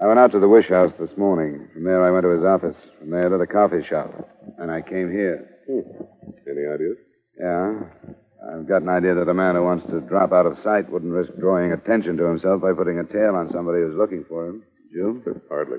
I 0.00 0.06
went 0.06 0.20
out 0.20 0.30
to 0.30 0.38
the 0.38 0.48
Wish 0.48 0.68
House 0.68 0.92
this 0.98 1.16
morning. 1.16 1.68
From 1.72 1.82
there, 1.82 2.04
I 2.04 2.12
went 2.12 2.22
to 2.22 2.30
his 2.30 2.44
office. 2.44 2.76
From 3.00 3.10
there 3.10 3.28
to 3.28 3.36
the 3.36 3.46
coffee 3.48 3.82
shop. 3.82 4.12
And 4.58 4.70
I 4.70 4.80
came 4.80 5.10
here. 5.10 5.58
Hmm. 5.66 5.80
Any 6.46 6.66
ideas? 6.72 6.96
Yeah. 7.38 7.80
I've 8.46 8.68
got 8.68 8.82
an 8.82 8.88
idea 8.88 9.14
that 9.16 9.28
a 9.28 9.34
man 9.34 9.56
who 9.56 9.64
wants 9.64 9.86
to 9.90 10.00
drop 10.00 10.32
out 10.32 10.46
of 10.46 10.56
sight 10.62 10.88
wouldn't 10.88 11.12
risk 11.12 11.32
drawing 11.40 11.72
attention 11.72 12.16
to 12.16 12.24
himself 12.24 12.62
by 12.62 12.72
putting 12.72 13.00
a 13.00 13.04
tail 13.04 13.34
on 13.34 13.50
somebody 13.50 13.80
who's 13.82 13.96
looking 13.96 14.24
for 14.28 14.46
him. 14.46 14.62
You? 14.92 15.20
Hardly. 15.48 15.78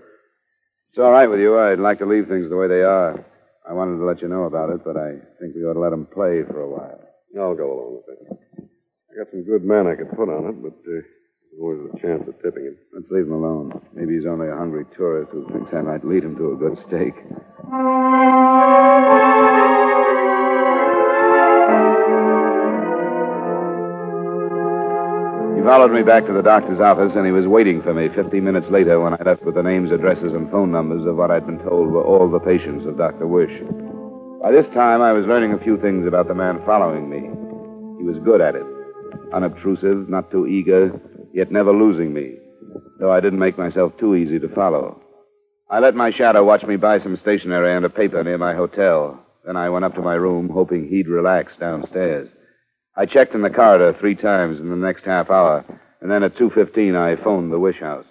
It's 0.89 0.99
all 0.99 1.11
right 1.11 1.29
with 1.29 1.39
you. 1.39 1.57
I'd 1.57 1.79
like 1.79 1.99
to 1.99 2.05
leave 2.05 2.27
things 2.27 2.49
the 2.49 2.57
way 2.57 2.67
they 2.67 2.83
are. 2.83 3.23
I 3.67 3.71
wanted 3.71 3.97
to 3.99 4.05
let 4.05 4.21
you 4.21 4.27
know 4.27 4.43
about 4.43 4.69
it, 4.69 4.83
but 4.83 4.97
I 4.97 5.11
think 5.39 5.55
we 5.55 5.63
ought 5.63 5.75
to 5.75 5.79
let 5.79 5.91
them 5.91 6.05
play 6.05 6.43
for 6.43 6.59
a 6.59 6.69
while. 6.69 6.99
I'll 7.39 7.55
go 7.55 7.71
along 7.71 8.01
with 8.05 8.17
it. 8.17 8.67
I 9.11 9.23
got 9.23 9.31
some 9.31 9.45
good 9.45 9.63
men 9.63 9.87
I 9.87 9.95
could 9.95 10.11
put 10.11 10.27
on 10.27 10.49
it, 10.49 10.61
but 10.61 10.75
uh, 10.91 11.01
there's 11.51 11.61
always 11.61 11.79
a 11.93 11.99
chance 11.99 12.27
of 12.27 12.41
tipping 12.41 12.65
him. 12.65 12.77
Let's 12.93 13.09
leave 13.09 13.25
him 13.25 13.33
alone. 13.33 13.81
Maybe 13.93 14.15
he's 14.15 14.25
only 14.25 14.47
a 14.47 14.55
hungry 14.55 14.85
tourist 14.95 15.31
who 15.31 15.47
thinks 15.51 15.73
I 15.73 15.81
might 15.81 16.05
lead 16.05 16.23
him 16.23 16.35
to 16.37 16.53
a 16.53 16.55
good 16.55 16.77
steak. 16.87 17.15
He 25.55 25.65
followed 25.65 25.91
me 25.91 26.03
back 26.03 26.25
to 26.25 26.33
the 26.33 26.41
doctor's 26.41 26.79
office, 26.79 27.13
and 27.15 27.25
he 27.25 27.31
was 27.31 27.45
waiting 27.45 27.81
for 27.81 27.93
me 27.93 28.09
15 28.09 28.43
minutes 28.43 28.67
later 28.69 28.99
when 28.99 29.13
I 29.13 29.23
left 29.23 29.43
with 29.43 29.55
the 29.55 29.63
names, 29.63 29.91
addresses, 29.91 30.33
and 30.33 30.49
phone 30.49 30.71
numbers 30.71 31.05
of 31.05 31.15
what 31.15 31.31
I'd 31.31 31.45
been 31.45 31.59
told 31.59 31.91
were 31.91 32.03
all 32.03 32.29
the 32.29 32.39
patients 32.39 32.85
of 32.85 32.97
Dr. 32.97 33.27
Wish. 33.27 33.51
By 34.41 34.51
this 34.51 34.67
time, 34.73 35.01
I 35.01 35.11
was 35.11 35.25
learning 35.25 35.53
a 35.53 35.63
few 35.63 35.77
things 35.77 36.07
about 36.07 36.27
the 36.27 36.33
man 36.33 36.61
following 36.65 37.09
me. 37.09 37.19
He 37.99 38.07
was 38.07 38.17
good 38.23 38.41
at 38.41 38.55
it. 38.55 38.65
Unobtrusive, 39.33 40.09
not 40.09 40.31
too 40.31 40.47
eager, 40.47 40.99
yet 41.33 41.51
never 41.51 41.73
losing 41.73 42.13
me, 42.13 42.37
though 42.99 43.11
I 43.11 43.19
didn't 43.19 43.39
make 43.39 43.57
myself 43.57 43.97
too 43.97 44.15
easy 44.15 44.39
to 44.39 44.49
follow. 44.49 45.01
I 45.69 45.79
let 45.79 45.95
my 45.95 46.11
shadow 46.11 46.43
watch 46.43 46.63
me 46.63 46.75
buy 46.77 46.99
some 46.99 47.15
stationery 47.17 47.75
and 47.75 47.85
a 47.85 47.89
paper 47.89 48.23
near 48.23 48.37
my 48.37 48.55
hotel. 48.55 49.23
Then 49.45 49.55
I 49.55 49.69
went 49.69 49.85
up 49.85 49.95
to 49.95 50.01
my 50.01 50.15
room, 50.15 50.49
hoping 50.49 50.87
he'd 50.87 51.07
relax 51.07 51.55
downstairs. 51.57 52.29
I 52.95 53.05
checked 53.05 53.35
in 53.35 53.41
the 53.41 53.49
corridor 53.49 53.95
three 53.99 54.15
times 54.15 54.59
in 54.59 54.69
the 54.69 54.75
next 54.75 55.05
half 55.05 55.29
hour, 55.29 55.63
and 56.01 56.11
then 56.11 56.23
at 56.23 56.35
2.15 56.35 56.95
I 56.97 57.21
phoned 57.23 57.51
the 57.51 57.59
Wish 57.59 57.79
House. 57.79 58.05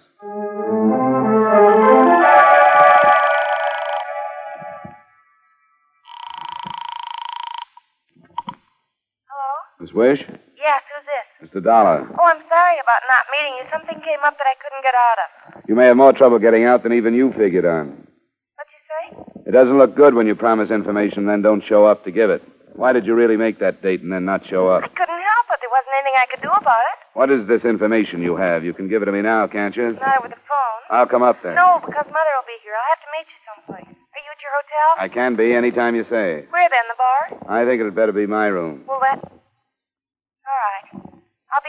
Hello? 9.27 9.53
Miss 9.79 9.93
Wish? 9.93 10.19
Yes, 10.57 10.81
who's 10.89 11.05
this? 11.05 11.51
Mr. 11.51 11.63
Dollar. 11.63 12.07
Oh, 12.19 12.25
I'm 12.25 12.41
sorry 12.69 12.79
about 12.81 13.01
not 13.09 13.25
meeting 13.33 13.57
you. 13.57 13.65
Something 13.71 13.97
came 14.05 14.21
up 14.23 14.37
that 14.37 14.45
I 14.45 14.53
couldn't 14.61 14.83
get 14.83 14.93
out 14.93 15.17
of. 15.57 15.69
You 15.69 15.75
may 15.75 15.87
have 15.87 15.97
more 15.97 16.13
trouble 16.13 16.39
getting 16.39 16.65
out 16.65 16.83
than 16.83 16.93
even 16.93 17.13
you 17.13 17.33
figured 17.33 17.65
on. 17.65 17.87
What'd 17.89 18.69
you 18.69 18.83
say? 18.85 19.49
It 19.49 19.51
doesn't 19.51 19.77
look 19.77 19.95
good 19.95 20.13
when 20.13 20.27
you 20.27 20.35
promise 20.35 20.69
information 20.69 21.19
and 21.19 21.29
then 21.29 21.41
don't 21.41 21.63
show 21.65 21.85
up 21.85 22.03
to 22.05 22.11
give 22.11 22.29
it. 22.29 22.43
Why 22.75 22.93
did 22.93 23.05
you 23.05 23.15
really 23.15 23.37
make 23.37 23.59
that 23.59 23.81
date 23.81 24.01
and 24.01 24.11
then 24.11 24.25
not 24.25 24.45
show 24.47 24.69
up? 24.69 24.83
I 24.83 24.87
couldn't 24.87 25.09
help 25.09 25.47
it. 25.51 25.59
There 25.59 25.73
wasn't 25.73 25.93
anything 25.99 26.17
I 26.21 26.27
could 26.29 26.41
do 26.41 26.49
about 26.49 26.85
it. 26.93 26.97
What 27.13 27.29
is 27.31 27.47
this 27.47 27.65
information 27.65 28.21
you 28.21 28.35
have? 28.37 28.63
You 28.63 28.73
can 28.73 28.87
give 28.87 29.01
it 29.01 29.05
to 29.05 29.11
me 29.11 29.21
now, 29.21 29.47
can't 29.47 29.75
you? 29.75 29.93
Not 29.93 30.21
with 30.21 30.31
the 30.31 30.43
phone. 30.47 30.79
I'll 30.91 31.07
come 31.07 31.23
up 31.23 31.41
there. 31.41 31.55
No, 31.55 31.81
because 31.83 32.05
Mother 32.05 32.33
will 32.37 32.47
be 32.47 32.57
here. 32.63 32.73
I'll 32.77 32.89
have 32.93 33.01
to 33.03 33.11
meet 33.17 33.27
you 33.27 33.39
someplace. 33.49 33.89
Are 33.89 34.21
you 34.21 34.31
at 34.31 34.41
your 34.41 34.53
hotel? 34.53 35.03
I 35.03 35.07
can 35.09 35.35
be 35.35 35.53
any 35.53 35.71
time 35.71 35.95
you 35.95 36.03
say. 36.03 36.45
Where 36.51 36.69
then? 36.69 36.85
The 36.87 36.97
bar? 37.41 37.59
I 37.61 37.65
think 37.65 37.81
it'd 37.81 37.95
better 37.95 38.13
be 38.13 38.27
my 38.27 38.47
room. 38.47 38.85
Well, 38.87 38.99
that. 39.01 39.38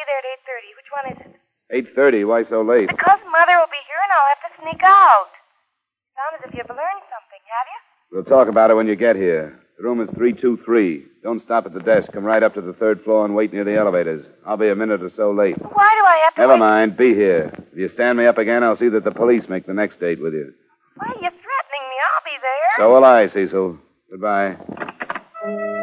All 0.00 0.08
right. 0.08 0.08
I'll 0.08 0.08
be 0.08 0.08
there 0.08 0.20
at 0.20 0.28
eight 0.32 0.42
thirty. 0.48 0.70
Which 0.76 0.90
one 0.92 1.06
is 1.12 1.18
it? 1.20 1.32
Eight 1.70 1.88
thirty. 1.94 2.24
Why 2.24 2.44
so 2.44 2.62
late? 2.62 2.88
Because 2.88 3.20
Mother 3.30 3.56
will 3.58 3.70
be 3.70 3.82
here, 3.86 4.00
and 4.02 4.12
I'll 4.12 4.30
have 4.32 4.42
to 4.48 4.52
sneak 4.62 4.82
out. 4.82 5.28
Sound 6.16 6.32
as 6.40 6.50
if 6.50 6.54
you've 6.56 6.68
learned 6.68 7.04
something, 7.08 7.42
have 7.46 7.66
you? 7.68 7.78
We'll 8.12 8.24
talk 8.24 8.48
about 8.48 8.70
it 8.70 8.74
when 8.74 8.86
you 8.88 8.96
get 8.96 9.16
here. 9.16 9.58
The 9.78 9.84
room 9.84 10.00
is 10.00 10.08
three 10.16 10.32
two 10.32 10.58
three. 10.64 11.04
Don't 11.22 11.42
stop 11.44 11.64
at 11.66 11.72
the 11.74 11.80
desk. 11.80 12.12
Come 12.12 12.24
right 12.24 12.42
up 12.42 12.54
to 12.54 12.60
the 12.60 12.72
third 12.74 13.02
floor 13.04 13.24
and 13.24 13.34
wait 13.34 13.52
near 13.52 13.64
the 13.64 13.76
elevators. 13.76 14.26
I'll 14.46 14.56
be 14.56 14.68
a 14.68 14.76
minute 14.76 15.02
or 15.02 15.10
so 15.16 15.30
late. 15.32 15.56
Why 15.60 15.90
do 15.94 16.04
I 16.04 16.20
have 16.24 16.34
to? 16.34 16.40
Never 16.40 16.52
wait? 16.54 16.60
mind. 16.60 16.96
Be 16.96 17.14
here. 17.14 17.52
If 17.72 17.78
you 17.78 17.88
stand 17.88 18.18
me 18.18 18.26
up 18.26 18.38
again, 18.38 18.64
I'll 18.64 18.76
see 18.76 18.88
that 18.90 19.04
the 19.04 19.10
police 19.10 19.48
make 19.48 19.66
the 19.66 19.74
next 19.74 20.00
date 20.00 20.20
with 20.20 20.34
you. 20.34 20.52
Why 20.96 21.06
are 21.06 21.14
you 21.14 21.30
threatening 21.30 21.86
me? 21.88 21.96
I'll 22.08 22.24
be 22.24 22.36
there. 22.42 22.70
So 22.78 22.92
will 22.92 23.04
I, 23.04 23.28
Cecil. 23.28 23.78
Goodbye. 24.10 25.79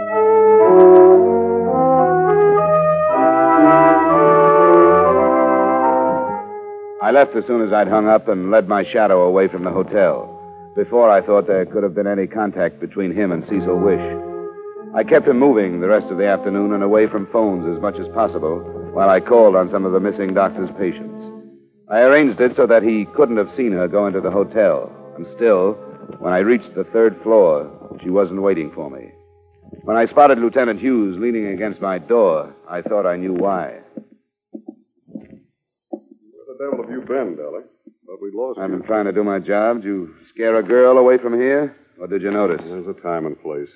I 7.07 7.11
left 7.11 7.37
as 7.37 7.45
soon 7.45 7.61
as 7.61 7.71
I'd 7.71 7.87
hung 7.87 8.09
up 8.09 8.27
and 8.27 8.51
led 8.51 8.67
my 8.67 8.83
shadow 8.83 9.25
away 9.25 9.47
from 9.47 9.63
the 9.63 9.71
hotel. 9.71 10.27
Before 10.75 11.09
I 11.09 11.21
thought 11.21 11.47
there 11.47 11.65
could 11.65 11.83
have 11.83 11.95
been 11.95 12.05
any 12.05 12.27
contact 12.27 12.81
between 12.81 13.15
him 13.15 13.31
and 13.31 13.45
Cecil 13.45 13.79
Wish. 13.79 14.03
I 14.93 15.05
kept 15.05 15.25
him 15.25 15.39
moving 15.39 15.79
the 15.79 15.87
rest 15.87 16.07
of 16.07 16.17
the 16.17 16.27
afternoon 16.27 16.73
and 16.73 16.83
away 16.83 17.07
from 17.07 17.31
phones 17.31 17.65
as 17.73 17.81
much 17.81 17.95
as 17.95 18.13
possible 18.13 18.59
while 18.91 19.09
I 19.09 19.21
called 19.21 19.55
on 19.55 19.71
some 19.71 19.85
of 19.85 19.93
the 19.93 20.01
missing 20.01 20.33
doctor's 20.33 20.69
patients. 20.77 21.31
I 21.89 22.01
arranged 22.01 22.41
it 22.41 22.57
so 22.57 22.67
that 22.67 22.83
he 22.83 23.05
couldn't 23.15 23.37
have 23.37 23.55
seen 23.55 23.71
her 23.71 23.87
go 23.87 24.05
into 24.05 24.19
the 24.19 24.29
hotel. 24.29 24.91
And 25.15 25.25
still, 25.33 25.75
when 26.19 26.33
I 26.33 26.39
reached 26.39 26.75
the 26.75 26.83
third 26.83 27.15
floor, 27.23 27.71
she 28.03 28.09
wasn't 28.09 28.41
waiting 28.41 28.69
for 28.75 28.89
me. 28.89 29.13
When 29.83 29.95
I 29.95 30.07
spotted 30.07 30.39
Lieutenant 30.39 30.81
Hughes 30.81 31.17
leaning 31.17 31.47
against 31.47 31.79
my 31.79 31.99
door, 31.99 32.53
I 32.69 32.81
thought 32.81 33.05
I 33.05 33.15
knew 33.15 33.31
why. 33.31 33.79
Where 36.57 36.69
the 36.71 36.77
devil 36.77 36.85
have 36.85 36.91
you 36.91 37.01
been, 37.01 37.35
Dolly? 37.35 37.63
Thought 38.05 38.21
we 38.21 38.31
lost 38.33 38.57
him. 38.57 38.63
I've 38.63 38.71
you. 38.71 38.77
been 38.77 38.87
trying 38.87 39.05
to 39.05 39.11
do 39.11 39.23
my 39.23 39.39
job. 39.39 39.77
Did 39.77 39.85
you 39.85 40.15
scare 40.33 40.57
a 40.57 40.63
girl 40.63 40.97
away 40.97 41.17
from 41.17 41.33
here? 41.33 41.75
Or 41.99 42.07
did 42.07 42.21
you 42.21 42.31
notice? 42.31 42.61
There's 42.63 42.87
a 42.87 42.93
time 43.01 43.25
and 43.25 43.39
place. 43.41 43.69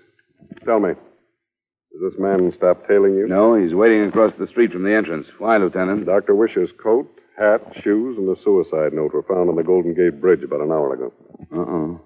Tell 0.65 0.79
me, 0.79 0.93
does 0.93 2.11
this 2.11 2.19
man 2.19 2.53
stop 2.55 2.87
tailing 2.87 3.15
you? 3.15 3.27
No, 3.27 3.55
he's 3.55 3.73
waiting 3.73 4.03
across 4.05 4.33
the 4.39 4.47
street 4.47 4.71
from 4.71 4.83
the 4.83 4.93
entrance. 4.93 5.27
Why, 5.37 5.57
Lieutenant? 5.57 6.05
Dr. 6.05 6.35
Wisher's 6.35 6.69
coat, 6.81 7.07
hat, 7.37 7.61
shoes, 7.83 8.17
and 8.17 8.29
a 8.29 8.41
suicide 8.43 8.93
note 8.93 9.13
were 9.13 9.23
found 9.23 9.49
on 9.49 9.55
the 9.55 9.63
Golden 9.63 9.93
Gate 9.93 10.21
Bridge 10.21 10.43
about 10.43 10.61
an 10.61 10.71
hour 10.71 10.93
ago. 10.93 11.13
Uh-oh. 11.53 12.01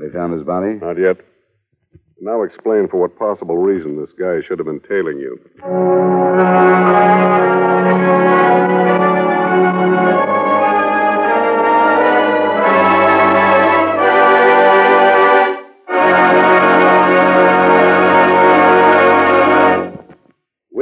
They 0.00 0.12
found 0.12 0.32
his 0.32 0.44
body? 0.44 0.74
Not 0.74 0.98
yet. 0.98 1.18
Now 2.20 2.42
explain 2.42 2.88
for 2.88 3.00
what 3.00 3.18
possible 3.18 3.56
reason 3.58 3.96
this 3.98 4.12
guy 4.18 4.40
should 4.46 4.58
have 4.58 4.66
been 4.66 4.80
tailing 4.80 5.18
you. 5.18 5.40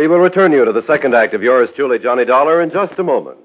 Will 0.08 0.20
return 0.20 0.52
you 0.52 0.64
to 0.64 0.72
the 0.72 0.86
second 0.86 1.14
act 1.14 1.34
of 1.34 1.42
yours 1.42 1.70
truly, 1.74 1.98
Johnny 1.98 2.24
Dollar, 2.24 2.62
in 2.62 2.70
just 2.70 2.98
a 2.98 3.02
moment. 3.02 3.38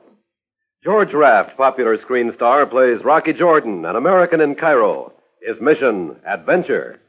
George 0.83 1.13
Raft, 1.13 1.55
popular 1.57 1.97
screen 1.99 2.33
star, 2.33 2.65
plays 2.65 3.03
Rocky 3.03 3.33
Jordan, 3.33 3.85
an 3.85 3.95
American 3.95 4.41
in 4.41 4.55
Cairo. 4.55 5.13
His 5.41 5.59
mission, 5.61 6.17
adventure. 6.25 6.99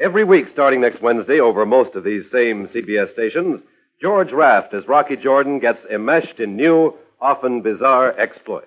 Every 0.00 0.24
week 0.24 0.46
starting 0.52 0.80
next 0.80 1.00
Wednesday 1.00 1.40
over 1.40 1.64
most 1.64 1.94
of 1.94 2.04
these 2.04 2.24
same 2.32 2.68
CBS 2.68 3.12
stations, 3.12 3.60
George 4.00 4.32
Raft 4.32 4.74
as 4.74 4.88
Rocky 4.88 5.16
Jordan 5.16 5.60
gets 5.60 5.84
enmeshed 5.86 6.40
in 6.40 6.56
new, 6.56 6.94
often 7.20 7.62
bizarre 7.62 8.18
exploits. 8.18 8.66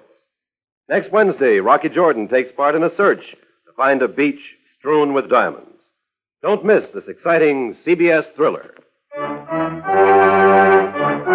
Next 0.87 1.11
Wednesday, 1.11 1.59
Rocky 1.59 1.89
Jordan 1.89 2.27
takes 2.27 2.51
part 2.51 2.75
in 2.75 2.83
a 2.83 2.95
search 2.95 3.31
to 3.31 3.73
find 3.75 4.01
a 4.01 4.07
beach 4.07 4.55
strewn 4.77 5.13
with 5.13 5.29
diamonds. 5.29 5.81
Don't 6.41 6.63
miss 6.63 6.89
this 6.93 7.07
exciting 7.07 7.75
CBS 7.85 8.33
thriller. 8.35 8.75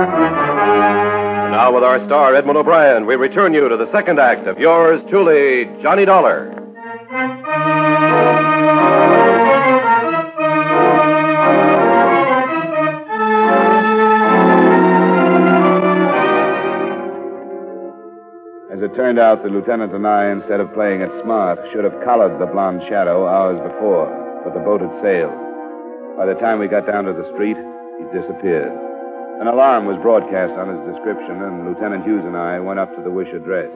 Now, 0.00 1.74
with 1.74 1.84
our 1.84 2.02
star, 2.06 2.34
Edmond 2.34 2.56
O'Brien, 2.56 3.04
we 3.04 3.16
return 3.16 3.52
you 3.52 3.68
to 3.68 3.76
the 3.76 3.90
second 3.92 4.18
act 4.18 4.46
of 4.46 4.58
yours 4.58 5.02
truly, 5.10 5.66
Johnny 5.82 6.06
Dollar. 6.06 6.56
As 18.72 18.80
it 18.80 18.94
turned 18.94 19.18
out, 19.18 19.42
the 19.42 19.50
lieutenant 19.50 19.92
and 19.92 20.06
I, 20.06 20.30
instead 20.30 20.60
of 20.60 20.72
playing 20.72 21.02
it 21.02 21.10
smart, 21.22 21.58
should 21.72 21.84
have 21.84 22.00
collared 22.04 22.40
the 22.40 22.46
blonde 22.46 22.80
shadow 22.88 23.28
hours 23.28 23.60
before, 23.70 24.08
but 24.44 24.54
the 24.54 24.60
boat 24.60 24.80
had 24.80 25.02
sailed. 25.02 25.36
By 26.16 26.24
the 26.24 26.40
time 26.40 26.58
we 26.58 26.68
got 26.68 26.86
down 26.86 27.04
to 27.04 27.12
the 27.12 27.30
street, 27.34 27.58
he'd 27.98 28.10
disappeared. 28.18 28.89
An 29.40 29.46
alarm 29.48 29.86
was 29.86 29.96
broadcast 30.02 30.52
on 30.52 30.68
his 30.68 30.94
description, 30.94 31.40
and 31.40 31.64
Lieutenant 31.64 32.04
Hughes 32.04 32.24
and 32.26 32.36
I 32.36 32.60
went 32.60 32.78
up 32.78 32.94
to 32.94 33.02
the 33.02 33.08
Wish 33.08 33.32
address. 33.32 33.72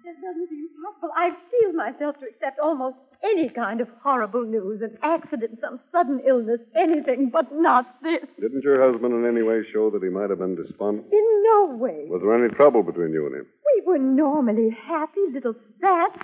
This 0.00 0.16
doesn't 0.16 0.48
seem 0.48 0.68
possible. 0.80 1.12
I've 1.12 1.36
steeled 1.48 1.76
myself 1.76 2.16
to 2.20 2.26
accept 2.26 2.58
almost 2.58 2.96
any 3.22 3.50
kind 3.50 3.82
of 3.82 3.88
horrible 4.02 4.44
news, 4.44 4.80
an 4.80 4.96
accident, 5.02 5.58
some 5.60 5.78
sudden 5.92 6.22
illness, 6.26 6.60
anything, 6.74 7.28
but 7.30 7.52
not 7.52 7.84
this. 8.02 8.24
Didn't 8.40 8.64
your 8.64 8.80
husband 8.80 9.12
in 9.12 9.28
any 9.28 9.42
way 9.42 9.60
show 9.72 9.90
that 9.90 10.02
he 10.02 10.08
might 10.08 10.30
have 10.30 10.38
been 10.38 10.56
despondent? 10.56 11.12
In 11.12 11.42
no 11.44 11.76
way. 11.76 12.08
Was 12.08 12.22
there 12.24 12.32
any 12.32 12.48
trouble 12.54 12.82
between 12.82 13.12
you 13.12 13.26
and 13.26 13.34
him? 13.44 13.46
We 13.76 13.82
were 13.84 13.98
normally 13.98 14.70
happy 14.70 15.20
little 15.34 15.54
spats. 15.76 16.16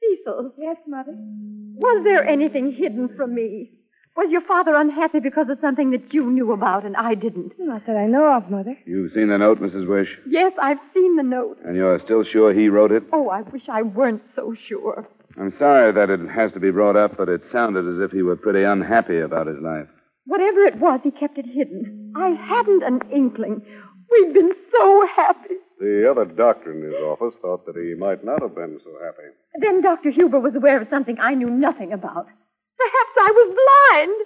Cecil. 0.00 0.52
Yes, 0.58 0.76
Mother? 0.86 1.14
Was 1.16 2.04
there 2.04 2.26
anything 2.26 2.72
hidden 2.72 3.08
from 3.16 3.34
me? 3.34 3.70
Was 4.16 4.32
your 4.32 4.40
father 4.42 4.74
unhappy 4.74 5.20
because 5.20 5.48
of 5.48 5.58
something 5.60 5.92
that 5.92 6.12
you 6.12 6.28
knew 6.28 6.50
about 6.52 6.84
and 6.84 6.96
I 6.96 7.14
didn't? 7.14 7.52
Not 7.58 7.86
that 7.86 7.96
I 7.96 8.06
know 8.06 8.36
of, 8.36 8.50
Mother. 8.50 8.76
You've 8.84 9.12
seen 9.12 9.28
the 9.28 9.38
note, 9.38 9.60
Mrs. 9.60 9.88
Wish? 9.88 10.08
Yes, 10.28 10.52
I've 10.60 10.80
seen 10.92 11.14
the 11.14 11.22
note. 11.22 11.58
And 11.64 11.76
you're 11.76 12.00
still 12.00 12.24
sure 12.24 12.52
he 12.52 12.68
wrote 12.68 12.90
it? 12.90 13.04
Oh, 13.12 13.28
I 13.28 13.42
wish 13.42 13.62
I 13.68 13.82
weren't 13.82 14.22
so 14.34 14.54
sure. 14.68 15.08
I'm 15.38 15.54
sorry 15.56 15.92
that 15.92 16.10
it 16.10 16.18
has 16.30 16.50
to 16.52 16.60
be 16.60 16.72
brought 16.72 16.96
up, 16.96 17.16
but 17.16 17.28
it 17.28 17.42
sounded 17.52 17.86
as 17.86 18.00
if 18.00 18.10
he 18.10 18.22
were 18.22 18.34
pretty 18.34 18.64
unhappy 18.64 19.20
about 19.20 19.46
his 19.46 19.58
life. 19.62 19.86
Whatever 20.24 20.64
it 20.64 20.78
was, 20.78 20.98
he 21.04 21.12
kept 21.12 21.38
it 21.38 21.46
hidden. 21.46 22.12
I 22.16 22.30
hadn't 22.30 22.82
an 22.82 23.00
inkling. 23.14 23.62
We've 24.10 24.34
been 24.34 24.52
so 24.74 25.06
happy. 25.14 25.54
The 25.80 26.10
other 26.10 26.24
doctor 26.24 26.72
in 26.72 26.82
his 26.82 26.94
office 27.06 27.34
thought 27.40 27.64
that 27.66 27.76
he 27.76 27.94
might 27.94 28.24
not 28.24 28.42
have 28.42 28.54
been 28.54 28.80
so 28.82 28.90
happy. 29.04 29.30
Then 29.60 29.80
Dr. 29.82 30.10
Huber 30.10 30.40
was 30.40 30.54
aware 30.56 30.80
of 30.82 30.88
something 30.90 31.16
I 31.20 31.34
knew 31.34 31.48
nothing 31.50 31.92
about. 31.92 32.26
Perhaps 32.78 33.14
I 33.18 33.30
was 33.30 33.48
blind. 33.54 34.18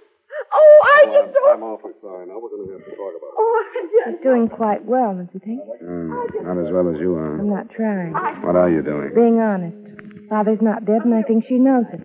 Oh, 0.53 0.81
I 0.85 1.05
Well, 1.09 1.23
just 1.23 1.35
don't. 1.35 1.53
I'm 1.57 1.63
awfully 1.63 1.93
sorry. 2.01 2.27
Now 2.27 2.41
we're 2.41 2.49
going 2.49 2.67
to 2.67 2.73
have 2.73 2.85
to 2.85 2.97
talk 2.97 3.13
about 3.13 3.29
it. 3.29 3.37
Oh, 3.37 3.65
I 3.69 3.85
just. 3.85 4.17
He's 4.17 4.23
doing 4.25 4.49
quite 4.49 4.85
well, 4.85 5.13
don't 5.15 5.29
you 5.35 5.41
think? 5.45 5.61
Hmm, 5.81 6.09
not 6.49 6.57
as 6.57 6.73
well 6.73 6.89
as 6.89 7.01
you 7.01 7.15
are. 7.17 7.39
I'm 7.39 7.51
not 7.51 7.69
trying. 7.71 8.13
What 8.43 8.57
are 8.57 8.71
you 8.71 8.81
doing? 8.83 9.13
Being 9.15 9.41
honest. 9.41 9.77
Father's 10.31 10.63
not 10.63 10.85
dead, 10.87 11.05
and 11.05 11.15
I 11.15 11.23
think 11.23 11.45
she 11.47 11.57
knows 11.61 11.85
it. 11.93 12.01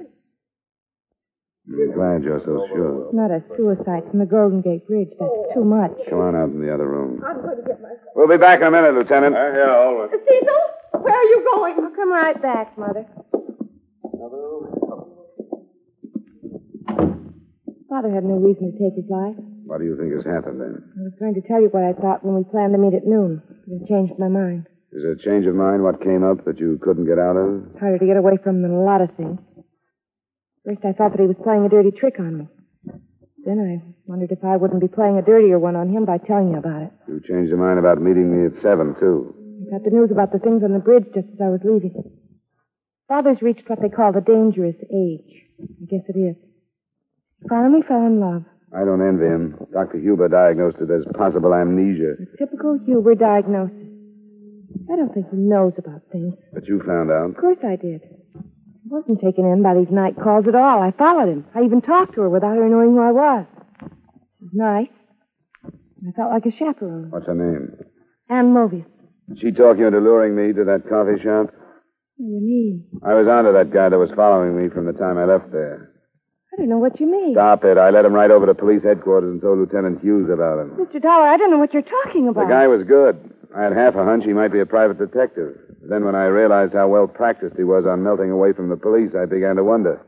I'm 1.67 1.91
glad 1.91 2.23
you're 2.23 2.39
so 2.47 2.63
sure. 2.71 3.05
It's 3.05 3.13
not 3.13 3.29
a 3.29 3.43
suicide 3.57 4.07
from 4.09 4.19
the 4.19 4.25
Golden 4.25 4.61
Gate 4.61 4.87
Bridge. 4.87 5.11
That's 5.19 5.53
too 5.53 5.65
much. 5.67 5.91
Come 6.09 6.19
on 6.19 6.35
out 6.35 6.49
in 6.49 6.61
the 6.61 6.73
other 6.73 6.87
room. 6.87 7.19
We'll 8.15 8.29
be 8.31 8.37
back 8.37 8.61
in 8.61 8.67
a 8.67 8.71
minute, 8.71 8.95
Lieutenant. 8.95 9.35
Uh, 9.35 9.51
yeah, 9.51 9.75
all 9.75 9.99
right. 9.99 10.09
Cecil, 10.15 11.01
where 11.03 11.13
are 11.13 11.23
you 11.27 11.43
going? 11.53 11.75
I'll 11.83 11.91
come 11.95 12.11
right 12.11 12.41
back, 12.41 12.77
Mother. 12.77 13.05
Father 17.89 18.11
had 18.11 18.23
no 18.23 18.35
reason 18.39 18.71
to 18.71 18.77
take 18.79 18.95
his 18.95 19.09
life. 19.09 19.35
What 19.67 19.79
do 19.79 19.85
you 19.85 19.97
think 19.99 20.13
has 20.15 20.23
happened 20.23 20.61
then? 20.61 20.79
I 20.95 21.03
was 21.03 21.15
going 21.19 21.35
to 21.35 21.43
tell 21.43 21.59
you 21.61 21.67
what 21.71 21.83
I 21.83 21.91
thought 21.91 22.23
when 22.23 22.35
we 22.35 22.43
planned 22.47 22.71
to 22.73 22.79
meet 22.79 22.95
at 22.95 23.03
noon, 23.05 23.41
but 23.67 23.75
I 23.75 23.87
changed 23.87 24.15
my 24.19 24.27
mind. 24.27 24.67
Is 24.91 25.03
it 25.03 25.19
a 25.19 25.23
change 25.23 25.45
of 25.45 25.55
mind 25.55 25.83
what 25.83 25.99
came 26.01 26.23
up 26.23 26.45
that 26.45 26.59
you 26.59 26.79
couldn't 26.81 27.05
get 27.05 27.19
out 27.19 27.35
of? 27.35 27.67
It's 27.71 27.79
harder 27.79 27.99
to 27.99 28.05
get 28.07 28.15
away 28.15 28.39
from 28.41 28.61
than 28.61 28.71
a 28.71 28.83
lot 28.83 29.01
of 29.01 29.11
things. 29.19 29.39
First, 30.67 30.83
I 30.83 30.91
thought 30.91 31.15
that 31.15 31.23
he 31.23 31.31
was 31.31 31.39
playing 31.47 31.63
a 31.63 31.71
dirty 31.71 31.95
trick 31.95 32.19
on 32.19 32.43
me. 32.43 32.45
Then 33.47 33.55
I 33.63 33.79
wondered 34.03 34.35
if 34.35 34.43
I 34.43 34.57
wouldn't 34.57 34.83
be 34.83 34.91
playing 34.91 35.15
a 35.17 35.21
dirtier 35.21 35.57
one 35.57 35.77
on 35.77 35.87
him 35.87 36.03
by 36.03 36.17
telling 36.17 36.51
you 36.51 36.57
about 36.59 36.81
it. 36.81 36.91
You 37.07 37.23
changed 37.23 37.47
your 37.47 37.57
mind 37.57 37.79
about 37.79 38.03
meeting 38.03 38.27
me 38.27 38.51
at 38.51 38.61
seven, 38.61 38.91
too. 38.99 39.31
I 39.63 39.79
got 39.79 39.85
the 39.87 39.95
news 39.95 40.11
about 40.11 40.33
the 40.33 40.43
things 40.43 40.67
on 40.67 40.73
the 40.73 40.83
bridge 40.83 41.07
just 41.15 41.31
as 41.31 41.39
I 41.39 41.47
was 41.47 41.63
leaving. 41.63 41.95
Father's 43.07 43.41
reached 43.41 43.63
what 43.71 43.79
they 43.79 43.87
call 43.87 44.11
the 44.11 44.19
dangerous 44.19 44.75
age. 44.91 45.47
I 45.55 45.87
guess 45.87 46.03
it 46.11 46.19
is. 46.19 46.35
He 46.35 47.47
finally 47.47 47.79
fell 47.87 48.03
in 48.03 48.19
love. 48.19 48.43
I 48.75 48.83
don't 48.83 48.99
envy 48.99 49.23
him. 49.23 49.55
Dr. 49.71 49.99
Huber 50.03 50.27
diagnosed 50.27 50.83
it 50.83 50.91
as 50.91 51.07
possible 51.15 51.55
amnesia. 51.55 52.19
A 52.19 52.37
typical 52.37 52.77
Huber 52.85 53.15
diagnosis. 53.15 53.87
I 54.91 54.99
don't 54.99 55.13
think 55.13 55.31
he 55.31 55.37
knows 55.37 55.71
about 55.79 56.01
things. 56.11 56.35
But 56.51 56.67
you 56.67 56.83
found 56.85 57.09
out. 57.09 57.31
Of 57.31 57.37
course 57.37 57.63
I 57.63 57.77
did. 57.77 58.03
I 58.87 58.95
wasn't 58.95 59.19
taken 59.19 59.43
in 59.45 59.61
by 59.61 59.73
these 59.75 59.91
night 59.91 60.15
calls 60.15 60.47
at 60.47 60.55
all. 60.55 60.81
I 60.81 60.91
followed 60.91 61.27
him. 61.27 61.45
I 61.53 61.63
even 61.63 61.81
talked 61.81 62.15
to 62.15 62.21
her 62.21 62.29
without 62.29 62.55
her 62.55 62.69
knowing 62.69 62.91
who 62.95 63.01
I 63.01 63.11
was. 63.11 63.45
It 63.83 63.91
was 64.39 64.51
nice. 64.53 64.87
I 65.65 66.11
felt 66.15 66.31
like 66.31 66.45
a 66.45 66.51
chaperone. 66.57 67.07
What's 67.09 67.25
her 67.27 67.35
name? 67.35 67.75
Anne 68.29 68.53
Mobius. 68.53 68.85
Did 69.27 69.39
she 69.41 69.51
talk 69.51 69.77
you 69.77 69.87
into 69.87 69.99
luring 69.99 70.35
me 70.35 70.53
to 70.53 70.63
that 70.63 70.87
coffee 70.87 71.21
shop? 71.21 71.51
What 72.15 72.17
do 72.17 72.23
you 72.23 72.39
mean? 72.39 72.85
I 73.03 73.13
was 73.13 73.27
onto 73.27 73.51
that 73.51 73.71
guy 73.73 73.89
that 73.89 73.97
was 73.99 74.11
following 74.15 74.55
me 74.55 74.69
from 74.69 74.85
the 74.85 74.93
time 74.93 75.17
I 75.17 75.25
left 75.25 75.51
there. 75.51 75.91
I 76.53 76.61
don't 76.61 76.69
know 76.69 76.77
what 76.77 76.97
you 76.99 77.11
mean. 77.11 77.33
Stop 77.33 77.65
it. 77.65 77.77
I 77.77 77.89
led 77.89 78.05
him 78.05 78.13
right 78.13 78.31
over 78.31 78.45
to 78.45 78.55
police 78.55 78.83
headquarters 78.83 79.29
and 79.31 79.41
told 79.41 79.59
Lieutenant 79.59 79.99
Hughes 80.01 80.29
about 80.31 80.59
him. 80.59 80.69
Mr. 80.79 81.01
Dollar, 81.01 81.27
I 81.27 81.35
don't 81.35 81.51
know 81.51 81.59
what 81.59 81.73
you're 81.73 81.83
talking 81.83 82.29
about. 82.29 82.47
The 82.47 82.53
guy 82.53 82.67
was 82.67 82.83
good. 82.83 83.19
I 83.55 83.63
had 83.63 83.73
half 83.73 83.95
a 83.95 84.05
hunch 84.05 84.23
he 84.23 84.31
might 84.33 84.53
be 84.53 84.61
a 84.61 84.65
private 84.65 84.97
detective. 84.97 85.66
Then 85.89 86.03
when 86.05 86.15
I 86.15 86.25
realized 86.25 86.73
how 86.73 86.87
well 86.87 87.07
practiced 87.07 87.55
he 87.55 87.63
was 87.63 87.85
on 87.87 88.03
melting 88.03 88.31
away 88.31 88.51
from 88.53 88.69
the 88.69 88.75
police, 88.77 89.11
I 89.15 89.25
began 89.25 89.55
to 89.55 89.63
wonder. 89.63 90.01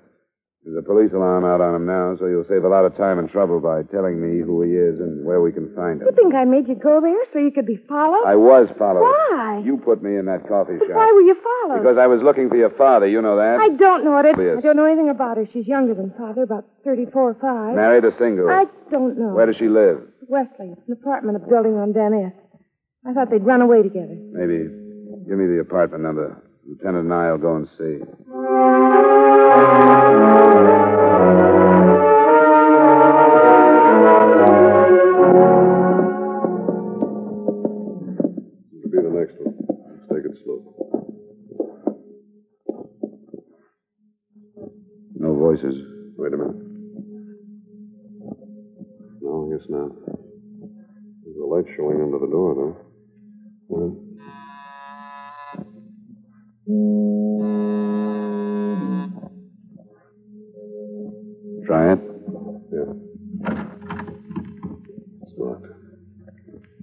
There's 0.65 0.75
a 0.75 0.85
police 0.85 1.13
alarm 1.15 1.45
out 1.45 1.61
on 1.61 1.73
him 1.73 1.85
now, 1.87 2.17
so 2.19 2.27
you'll 2.27 2.43
save 2.43 2.65
a 2.65 2.67
lot 2.67 2.83
of 2.83 2.91
time 2.97 3.17
and 3.17 3.29
trouble 3.31 3.61
by 3.63 3.83
telling 3.87 4.19
me 4.19 4.43
who 4.43 4.61
he 4.61 4.75
is 4.75 4.99
and 4.99 5.23
where 5.25 5.39
we 5.39 5.53
can 5.53 5.73
find 5.73 6.01
him. 6.01 6.07
You 6.11 6.13
think 6.13 6.35
I 6.35 6.43
made 6.43 6.67
you 6.67 6.75
go 6.75 6.99
there 6.99 7.15
so 7.31 7.39
you 7.39 7.49
could 7.55 7.65
be 7.65 7.79
followed? 7.87 8.27
I 8.27 8.35
was 8.35 8.67
followed. 8.77 9.07
Why? 9.07 9.63
You 9.63 9.77
put 9.77 10.03
me 10.03 10.17
in 10.19 10.25
that 10.25 10.43
coffee 10.51 10.75
But 10.77 10.91
shop. 10.91 10.97
why 10.99 11.07
were 11.15 11.23
you 11.23 11.35
followed? 11.39 11.79
Because 11.79 11.97
I 11.97 12.07
was 12.07 12.21
looking 12.21 12.49
for 12.49 12.57
your 12.57 12.71
father. 12.75 13.07
You 13.07 13.21
know 13.21 13.37
that. 13.37 13.57
I 13.63 13.69
don't 13.69 14.03
know 14.03 14.19
it. 14.19 14.35
Yes. 14.35 14.57
I 14.59 14.61
don't 14.61 14.75
know 14.75 14.83
anything 14.85 15.09
about 15.09 15.37
her. 15.37 15.47
She's 15.53 15.65
younger 15.65 15.95
than 15.95 16.11
father, 16.19 16.43
about 16.43 16.65
34 16.83 17.07
or 17.15 17.33
5. 17.39 17.75
Married 17.75 18.03
or 18.03 18.11
single? 18.19 18.49
I 18.51 18.65
don't 18.91 19.17
know. 19.17 19.31
Where 19.33 19.45
does 19.47 19.55
she 19.55 19.69
live? 19.69 20.03
Wesley. 20.27 20.75
It's 20.75 20.87
an 20.91 20.99
apartment, 20.99 21.39
a 21.39 21.47
building 21.47 21.79
on 21.79 21.93
Van 21.95 22.11
Ness. 22.11 22.35
I 23.07 23.13
thought 23.13 23.31
they'd 23.31 23.47
run 23.47 23.61
away 23.61 23.81
together. 23.81 24.11
Maybe. 24.35 24.67
Give 25.29 25.37
me 25.37 25.45
the 25.45 25.59
apartment 25.59 26.01
number. 26.01 26.41
Lieutenant 26.67 27.05
and 27.05 27.13
I'll 27.13 27.37
go 27.37 27.55
and 27.55 27.67
see. 27.77 27.99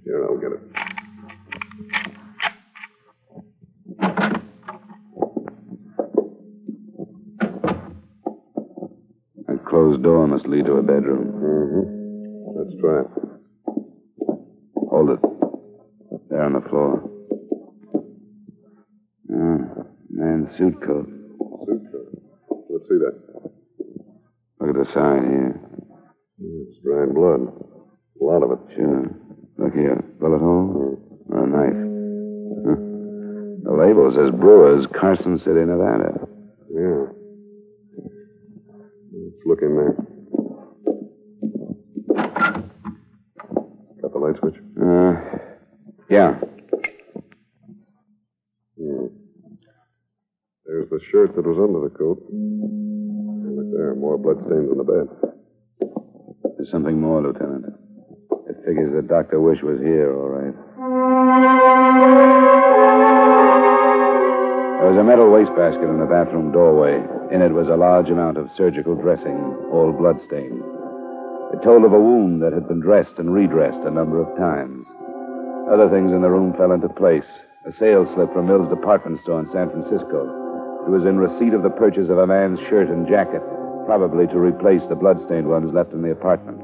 Here, 0.07 0.23
I'll 0.23 0.37
get 0.37 0.53
it. 0.53 0.61
That 9.47 9.65
closed 9.67 10.03
door 10.03 10.27
must 10.27 10.47
lead 10.47 10.63
to 10.67 10.75
a 10.75 10.81
bedroom. 10.81 11.33
Mm-hmm. 11.43 12.57
Let's 12.57 12.79
try 12.79 13.01
it. 13.01 13.07
Hold 14.89 15.09
it. 15.09 15.19
There 16.29 16.41
on 16.41 16.53
the 16.53 16.61
floor. 16.69 17.03
Ah, 19.29 19.83
man's 20.09 20.57
suit 20.57 20.81
coat. 20.85 21.09
Suit 21.65 21.83
coat. 21.91 22.21
Let's 22.69 22.87
see 22.87 22.95
that. 22.95 23.15
Look 24.61 24.69
at 24.69 24.85
the 24.85 24.91
sign 24.93 25.29
here. 25.29 25.59
It's 26.39 26.77
dried 26.81 27.13
blood. 27.13 27.56
The 34.07 34.13
label 34.13 34.31
says 34.31 34.39
Brewers, 34.39 34.85
Carson 34.93 35.37
City, 35.39 35.65
Nevada. 35.65 36.27
Yeah. 36.71 37.07
Let's 39.11 39.45
look 39.45 39.61
in 39.61 39.75
there. 39.75 39.95
Got 44.01 44.11
the 44.13 44.19
light 44.19 44.39
switch? 44.39 44.55
Uh, 44.81 45.13
yeah. 46.09 46.35
Hmm. 48.79 49.07
There's 50.65 50.89
the 50.89 50.99
shirt 51.11 51.35
that 51.35 51.45
was 51.45 51.57
under 51.57 51.81
the 51.81 51.93
coat. 51.93 52.23
Look 52.31 53.71
there, 53.75 53.95
more 53.95 54.17
bloodstains 54.17 54.69
on 54.71 54.77
the 54.77 54.83
bed. 54.83 55.07
There's 56.57 56.71
something 56.71 56.99
more, 56.99 57.21
Lieutenant. 57.21 57.65
It 58.47 58.55
figures 58.65 58.93
that 58.95 59.07
Dr. 59.09 59.41
Wish 59.41 59.61
was 59.63 59.79
here, 59.79 60.15
all 60.15 60.29
right. 60.29 60.53
There 64.87 64.95
was 64.95 65.03
a 65.03 65.11
metal 65.11 65.27
wastebasket 65.27 65.83
in 65.83 65.99
the 65.99 66.07
bathroom 66.07 66.55
doorway. 66.55 66.95
In 67.27 67.43
it 67.43 67.51
was 67.51 67.67
a 67.67 67.75
large 67.75 68.07
amount 68.07 68.39
of 68.39 68.47
surgical 68.55 68.95
dressing, 68.95 69.35
all 69.67 69.91
bloodstained. 69.91 70.63
It 71.51 71.59
told 71.59 71.83
of 71.83 71.91
a 71.91 71.99
wound 71.99 72.39
that 72.39 72.55
had 72.55 72.71
been 72.71 72.79
dressed 72.79 73.19
and 73.19 73.35
redressed 73.35 73.83
a 73.83 73.91
number 73.91 74.23
of 74.23 74.31
times. 74.39 74.87
Other 75.67 75.91
things 75.91 76.15
in 76.15 76.23
the 76.23 76.31
room 76.31 76.55
fell 76.55 76.71
into 76.71 76.87
place. 76.87 77.27
A 77.67 77.75
sales 77.75 78.07
slip 78.15 78.31
from 78.31 78.47
Mill's 78.47 78.71
department 78.71 79.19
store 79.27 79.43
in 79.43 79.51
San 79.51 79.67
Francisco. 79.75 80.23
It 80.87 80.91
was 80.95 81.03
in 81.03 81.19
receipt 81.19 81.51
of 81.51 81.67
the 81.67 81.75
purchase 81.75 82.07
of 82.07 82.23
a 82.23 82.31
man's 82.31 82.63
shirt 82.71 82.87
and 82.87 83.03
jacket, 83.11 83.43
probably 83.91 84.23
to 84.31 84.39
replace 84.39 84.87
the 84.87 84.95
bloodstained 84.95 85.51
ones 85.51 85.75
left 85.75 85.91
in 85.91 85.99
the 85.99 86.15
apartment. 86.15 86.63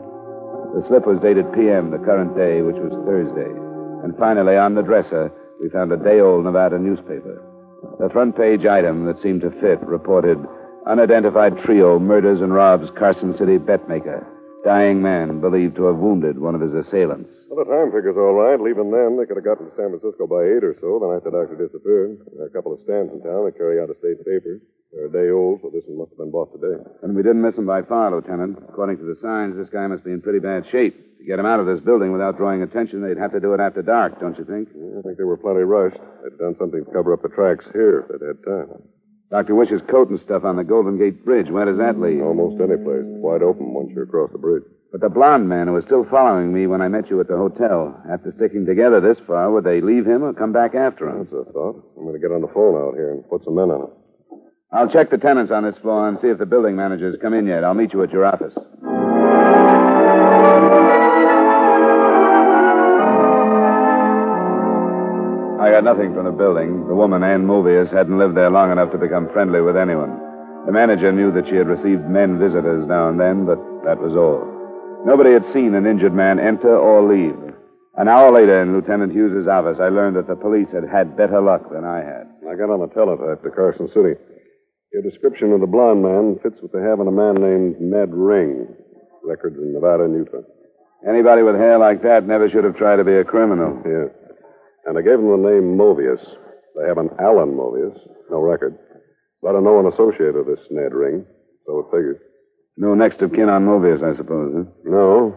The 0.79 0.87
slip 0.87 1.03
was 1.03 1.19
dated 1.19 1.51
PM, 1.51 1.91
the 1.91 1.99
current 1.99 2.39
day, 2.39 2.63
which 2.63 2.79
was 2.79 2.95
Thursday. 3.03 3.51
And 3.99 4.15
finally, 4.15 4.55
on 4.55 4.79
the 4.79 4.87
dresser, 4.87 5.27
we 5.59 5.67
found 5.67 5.91
a 5.91 5.99
day 5.99 6.23
old 6.23 6.47
Nevada 6.47 6.79
newspaper. 6.79 7.43
The 7.99 8.09
front 8.09 8.35
page 8.35 8.65
item 8.65 9.05
that 9.05 9.21
seemed 9.21 9.41
to 9.41 9.51
fit 9.61 9.81
reported 9.81 10.37
unidentified 10.85 11.57
trio 11.63 11.99
murders 11.99 12.41
and 12.41 12.53
robs 12.53 12.89
Carson 12.97 13.37
City 13.37 13.57
betmaker. 13.57 14.25
Dying 14.65 15.01
man 15.01 15.41
believed 15.41 15.75
to 15.75 15.91
have 15.91 15.97
wounded 15.97 16.39
one 16.39 16.55
of 16.55 16.61
his 16.61 16.73
assailants. 16.73 17.29
Well, 17.49 17.63
the 17.63 17.69
time 17.69 17.91
figure's 17.91 18.15
all 18.15 18.33
right. 18.33 18.55
Even 18.63 18.91
then, 18.91 19.19
they 19.19 19.27
could 19.27 19.35
have 19.35 19.43
gotten 19.43 19.67
to 19.67 19.75
San 19.75 19.91
Francisco 19.91 20.25
by 20.25 20.39
8 20.39 20.63
or 20.63 20.75
so, 20.79 21.03
the 21.03 21.11
night 21.11 21.23
the 21.23 21.35
doctor 21.35 21.59
disappeared. 21.59 22.19
There 22.31 22.47
are 22.47 22.47
a 22.47 22.55
couple 22.55 22.71
of 22.71 22.79
stands 22.87 23.11
in 23.11 23.19
town 23.19 23.43
that 23.43 23.59
carry 23.59 23.83
out 23.83 23.91
of 23.91 23.99
state 23.99 24.23
papers. 24.23 24.63
They're 24.93 25.09
a 25.09 25.11
day 25.11 25.29
old, 25.31 25.61
so 25.61 25.69
this 25.73 25.83
one 25.87 25.97
must 25.97 26.11
have 26.11 26.19
been 26.19 26.29
bought 26.29 26.53
today. 26.53 26.77
And 27.01 27.15
we 27.15 27.23
didn't 27.23 27.41
miss 27.41 27.57
him 27.57 27.65
by 27.65 27.81
far, 27.81 28.11
Lieutenant. 28.11 28.59
According 28.69 28.97
to 28.97 29.03
the 29.03 29.17
signs, 29.21 29.57
this 29.57 29.69
guy 29.69 29.87
must 29.87 30.03
be 30.03 30.11
in 30.11 30.21
pretty 30.21 30.39
bad 30.39 30.65
shape. 30.71 31.17
To 31.17 31.23
get 31.25 31.39
him 31.39 31.47
out 31.47 31.59
of 31.59 31.65
this 31.65 31.79
building 31.79 32.11
without 32.11 32.37
drawing 32.37 32.61
attention, 32.61 33.01
they'd 33.01 33.17
have 33.17 33.31
to 33.31 33.39
do 33.39 33.53
it 33.53 33.59
after 33.59 33.81
dark, 33.81 34.19
don't 34.19 34.37
you 34.37 34.45
think? 34.45 34.69
Yeah, 34.75 34.99
I 34.99 35.01
think 35.01 35.17
they 35.17 35.23
were 35.23 35.37
plenty 35.37 35.65
rushed. 35.65 35.97
They'd 36.21 36.37
done 36.37 36.55
something 36.59 36.85
to 36.85 36.91
cover 36.91 37.11
up 37.11 37.23
the 37.23 37.29
tracks 37.29 37.65
here 37.73 38.05
if 38.05 38.07
they'd 38.19 38.27
had 38.27 38.43
time. 38.45 38.83
Dr. 39.31 39.55
Wish's 39.55 39.81
coat 39.89 40.09
and 40.09 40.19
stuff 40.19 40.43
on 40.43 40.57
the 40.57 40.63
Golden 40.63 40.99
Gate 40.99 41.25
Bridge. 41.25 41.49
Where 41.49 41.65
does 41.65 41.79
that 41.79 41.99
lead? 41.99 42.21
Almost 42.21 42.61
any 42.61 42.77
place. 42.77 43.01
It's 43.01 43.17
wide 43.17 43.41
open 43.41 43.73
once 43.73 43.89
you're 43.95 44.03
across 44.03 44.31
the 44.31 44.37
bridge. 44.37 44.61
But 44.91 45.01
the 45.01 45.09
blonde 45.09 45.49
man 45.49 45.65
who 45.65 45.73
was 45.73 45.85
still 45.85 46.05
following 46.05 46.53
me 46.53 46.67
when 46.67 46.81
I 46.81 46.87
met 46.87 47.09
you 47.09 47.19
at 47.19 47.27
the 47.27 47.37
hotel, 47.37 47.99
after 48.11 48.31
sticking 48.37 48.67
together 48.67 49.01
this 49.01 49.17
far, 49.25 49.49
would 49.49 49.63
they 49.63 49.81
leave 49.81 50.05
him 50.05 50.21
or 50.21 50.33
come 50.33 50.53
back 50.53 50.75
after 50.75 51.09
him? 51.09 51.25
That's 51.25 51.49
a 51.49 51.51
thought. 51.51 51.81
I'm 51.97 52.03
going 52.03 52.13
to 52.13 52.21
get 52.21 52.31
on 52.31 52.41
the 52.41 52.53
phone 52.53 52.77
out 52.77 52.93
here 52.93 53.09
and 53.09 53.27
put 53.27 53.43
some 53.43 53.55
men 53.55 53.71
on 53.71 53.89
it. 53.89 54.02
I'll 54.73 54.89
check 54.89 55.11
the 55.11 55.19
tenants 55.19 55.51
on 55.51 55.63
this 55.63 55.77
floor 55.77 56.09
and 56.09 56.19
see 56.19 56.29
if 56.29 56.39
the 56.39 56.47
building 56.47 56.75
manager's 56.75 57.15
come 57.21 57.35
in 57.35 57.45
yet. 57.45 57.63
I'll 57.63 57.75
meet 57.75 57.93
you 57.93 58.01
at 58.01 58.11
your 58.11 58.25
office. 58.25 58.53
I 65.61 65.69
got 65.69 65.83
nothing 65.83 66.15
from 66.15 66.25
the 66.25 66.31
building. 66.31 66.87
The 66.87 66.95
woman, 66.95 67.23
Ann 67.23 67.45
Movius, 67.45 67.93
hadn't 67.93 68.17
lived 68.17 68.35
there 68.35 68.49
long 68.49 68.71
enough 68.71 68.91
to 68.93 68.97
become 68.97 69.29
friendly 69.29 69.61
with 69.61 69.77
anyone. 69.77 70.09
The 70.65 70.71
manager 70.71 71.11
knew 71.11 71.31
that 71.33 71.47
she 71.47 71.55
had 71.55 71.67
received 71.67 72.09
men 72.09 72.39
visitors 72.39 72.87
now 72.87 73.09
and 73.09 73.19
then, 73.19 73.45
but 73.45 73.59
that 73.85 73.99
was 73.99 74.15
all. 74.17 74.41
Nobody 75.05 75.33
had 75.33 75.45
seen 75.53 75.75
an 75.75 75.85
injured 75.85 76.15
man 76.15 76.39
enter 76.39 76.75
or 76.75 77.07
leave. 77.07 77.37
An 77.95 78.07
hour 78.07 78.31
later, 78.31 78.59
in 78.63 78.73
Lieutenant 78.73 79.13
Hughes's 79.13 79.47
office, 79.47 79.77
I 79.79 79.89
learned 79.89 80.15
that 80.15 80.25
the 80.25 80.35
police 80.35 80.69
had 80.73 80.89
had 80.89 81.15
better 81.15 81.39
luck 81.41 81.69
than 81.71 81.85
I 81.85 81.97
had. 81.97 82.25
I 82.49 82.55
got 82.55 82.71
on 82.71 82.79
the 82.79 82.87
teletype 82.87 83.43
to 83.43 83.51
Carson 83.51 83.87
City. 83.93 84.15
Your 84.93 85.01
description 85.01 85.51
of 85.51 85.59
the 85.59 85.67
blond 85.67 86.03
man 86.03 86.37
fits 86.43 86.61
what 86.61 86.71
they 86.71 86.81
have 86.81 86.99
on 86.99 87.07
a 87.07 87.11
man 87.11 87.35
named 87.41 87.81
Ned 87.81 88.13
Ring. 88.13 88.67
Records 89.23 89.57
in 89.57 89.73
Nevada 89.73 90.03
and 90.03 90.13
Utah. 90.13 90.45
Anybody 91.07 91.41
with 91.41 91.55
hair 91.55 91.79
like 91.79 92.03
that 92.03 92.27
never 92.27 92.47
should 92.49 92.63
have 92.63 92.77
tried 92.77 92.97
to 92.97 93.03
be 93.03 93.15
a 93.15 93.23
criminal. 93.23 93.81
Yeah. 93.85 94.13
And 94.85 94.97
I 94.97 95.01
gave 95.01 95.17
him 95.17 95.31
the 95.31 95.49
name 95.49 95.75
Movius. 95.75 96.21
They 96.77 96.87
have 96.87 96.99
an 96.99 97.09
Alan 97.19 97.57
Movius. 97.57 97.97
No 98.29 98.39
record. 98.39 98.77
But 99.41 99.55
I 99.55 99.59
know 99.59 99.79
an 99.79 99.91
associate 99.91 100.35
of 100.35 100.45
this 100.45 100.59
Ned 100.69 100.93
Ring, 100.93 101.25
so 101.65 101.79
it 101.79 101.85
figures. 101.91 102.21
No 102.77 102.93
next 102.93 103.21
of 103.21 103.33
kin 103.33 103.49
on 103.49 103.65
Movius, 103.65 104.03
I 104.03 104.15
suppose, 104.15 104.53
huh? 104.55 104.71
No, 104.83 105.35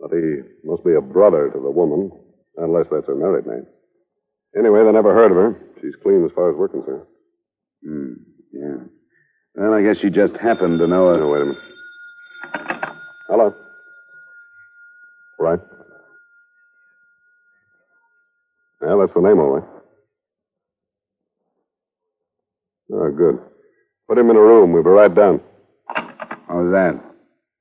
but 0.00 0.10
he 0.12 0.40
must 0.64 0.84
be 0.84 0.94
a 0.94 1.00
brother 1.00 1.50
to 1.50 1.60
the 1.60 1.70
woman, 1.70 2.10
unless 2.56 2.86
that's 2.90 3.06
her 3.06 3.14
married 3.14 3.46
name. 3.46 3.66
Anyway, 4.56 4.84
they 4.84 4.92
never 4.92 5.14
heard 5.14 5.30
of 5.30 5.36
her. 5.36 5.60
She's 5.80 5.96
clean 6.02 6.24
as 6.24 6.32
far 6.34 6.50
as 6.50 6.56
we're 6.56 6.68
concerned. 6.68 7.06
Hmm, 7.84 8.12
yeah. 8.52 8.76
Well, 9.56 9.74
I 9.74 9.82
guess 9.82 9.98
she 9.98 10.10
just 10.10 10.36
happened 10.36 10.78
to 10.80 10.86
know 10.86 11.12
No, 11.12 11.18
her. 11.18 11.28
wait 11.28 11.42
a 11.42 11.44
minute. 11.46 11.62
Hello. 13.28 13.54
Right. 15.38 15.60
Yeah, 18.82 18.96
that's 19.00 19.14
the 19.14 19.20
name, 19.20 19.38
all 19.40 19.50
right. 19.58 19.68
Oh, 22.92 23.10
good. 23.10 23.38
Put 24.08 24.18
him 24.18 24.30
in 24.30 24.36
a 24.36 24.40
room. 24.40 24.72
We'll 24.72 24.82
be 24.82 24.90
right 24.90 25.14
down. 25.14 25.40
How's 26.48 26.72
that? 26.72 27.00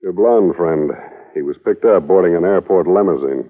Your 0.01 0.13
blonde 0.13 0.55
friend. 0.55 0.91
He 1.35 1.41
was 1.41 1.57
picked 1.65 1.85
up 1.85 2.07
boarding 2.07 2.35
an 2.35 2.45
airport 2.45 2.87
limousine. 2.87 3.49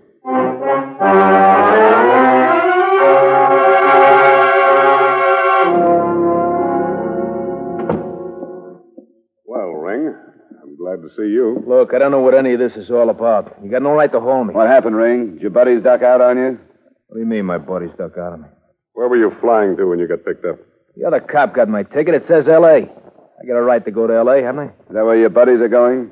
Glad 10.96 11.08
to 11.08 11.16
see 11.16 11.32
you. 11.32 11.64
Look, 11.68 11.94
I 11.94 12.00
don't 12.00 12.12
know 12.12 12.22
what 12.22 12.34
any 12.34 12.54
of 12.54 12.60
this 12.60 12.74
is 12.76 12.90
all 12.90 13.10
about. 13.10 13.56
You 13.64 13.70
got 13.70 13.82
no 13.82 13.92
right 13.92 14.12
to 14.12 14.20
hold 14.20 14.48
me. 14.48 14.54
What 14.54 14.68
happened, 14.68 14.96
Ring? 14.96 15.34
Did 15.34 15.42
your 15.42 15.52
buddies 15.52 15.84
duck 15.84 16.02
out 16.02 16.22
on 16.22 16.38
you? 16.38 16.60
What 17.08 17.16
do 17.16 17.20
you 17.20 17.26
mean 17.26 17.46
my 17.46 17.58
buddies 17.58 17.92
stuck 17.96 18.18
out 18.18 18.34
of 18.34 18.40
me? 18.40 18.48
Where 18.94 19.08
were 19.08 19.18
you 19.18 19.36
flying 19.40 19.78
to 19.78 19.86
when 19.86 20.00
you 20.00 20.08
got 20.08 20.26
picked 20.26 20.46
up? 20.46 20.58
The 20.96 21.06
other 21.06 21.20
cop 21.20 21.56
got 21.56 21.70
my 21.70 21.84
ticket. 21.84 22.16
It 22.16 22.28
says 22.28 22.48
L.A. 22.48 22.78
I 22.78 23.46
got 23.48 23.56
a 23.56 23.62
right 23.62 23.84
to 23.86 23.92
go 23.92 24.08
to 24.08 24.14
L.A., 24.14 24.42
haven't 24.42 24.60
I? 24.60 24.66
Is 24.66 24.94
that 24.94 25.06
where 25.06 25.18
your 25.18 25.30
buddies 25.30 25.62
are 25.62 25.70
going? 25.70 26.12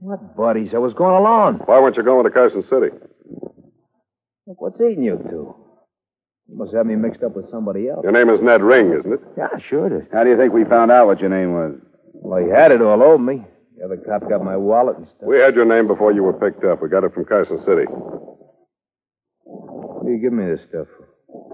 What 0.00 0.36
buddies? 0.36 0.74
I 0.74 0.78
was 0.78 0.94
going 0.94 1.14
alone. 1.16 1.60
Why 1.64 1.80
weren't 1.80 1.96
you 1.96 2.02
going 2.02 2.24
to 2.24 2.30
Carson 2.30 2.62
City? 2.64 2.94
Look, 4.46 4.60
what's 4.60 4.80
eating 4.80 5.04
you 5.04 5.16
two? 5.16 5.54
You 6.48 6.56
must 6.56 6.74
have 6.74 6.86
me 6.86 6.96
mixed 6.96 7.22
up 7.22 7.36
with 7.36 7.50
somebody 7.50 7.88
else. 7.88 8.00
Your 8.02 8.12
name 8.12 8.30
is 8.30 8.40
Ned 8.40 8.62
Ring, 8.62 8.92
isn't 8.98 9.12
it? 9.12 9.20
Yeah, 9.36 9.48
sure 9.68 9.86
it 9.86 9.92
is. 9.92 10.08
How 10.12 10.24
do 10.24 10.30
you 10.30 10.36
think 10.36 10.52
we 10.52 10.64
found 10.64 10.90
out 10.90 11.06
what 11.06 11.20
your 11.20 11.30
name 11.30 11.52
was? 11.52 11.74
Well, 12.14 12.42
he 12.42 12.50
had 12.50 12.72
it 12.72 12.80
all 12.80 13.02
over 13.02 13.18
me. 13.18 13.44
The 13.78 13.84
other 13.84 13.96
cop 13.96 14.28
got 14.28 14.42
my 14.44 14.56
wallet 14.56 14.96
and 14.98 15.06
stuff. 15.06 15.22
We 15.22 15.38
had 15.38 15.54
your 15.54 15.64
name 15.64 15.86
before 15.86 16.12
you 16.12 16.22
were 16.24 16.32
picked 16.32 16.64
up. 16.64 16.82
We 16.82 16.88
got 16.88 17.04
it 17.04 17.14
from 17.14 17.24
Carson 17.24 17.58
City. 17.64 17.84
What 19.44 20.04
do 20.06 20.12
you 20.12 20.18
give 20.18 20.32
me 20.32 20.44
this 20.46 20.60
stuff 20.68 20.86
for? 20.96 21.06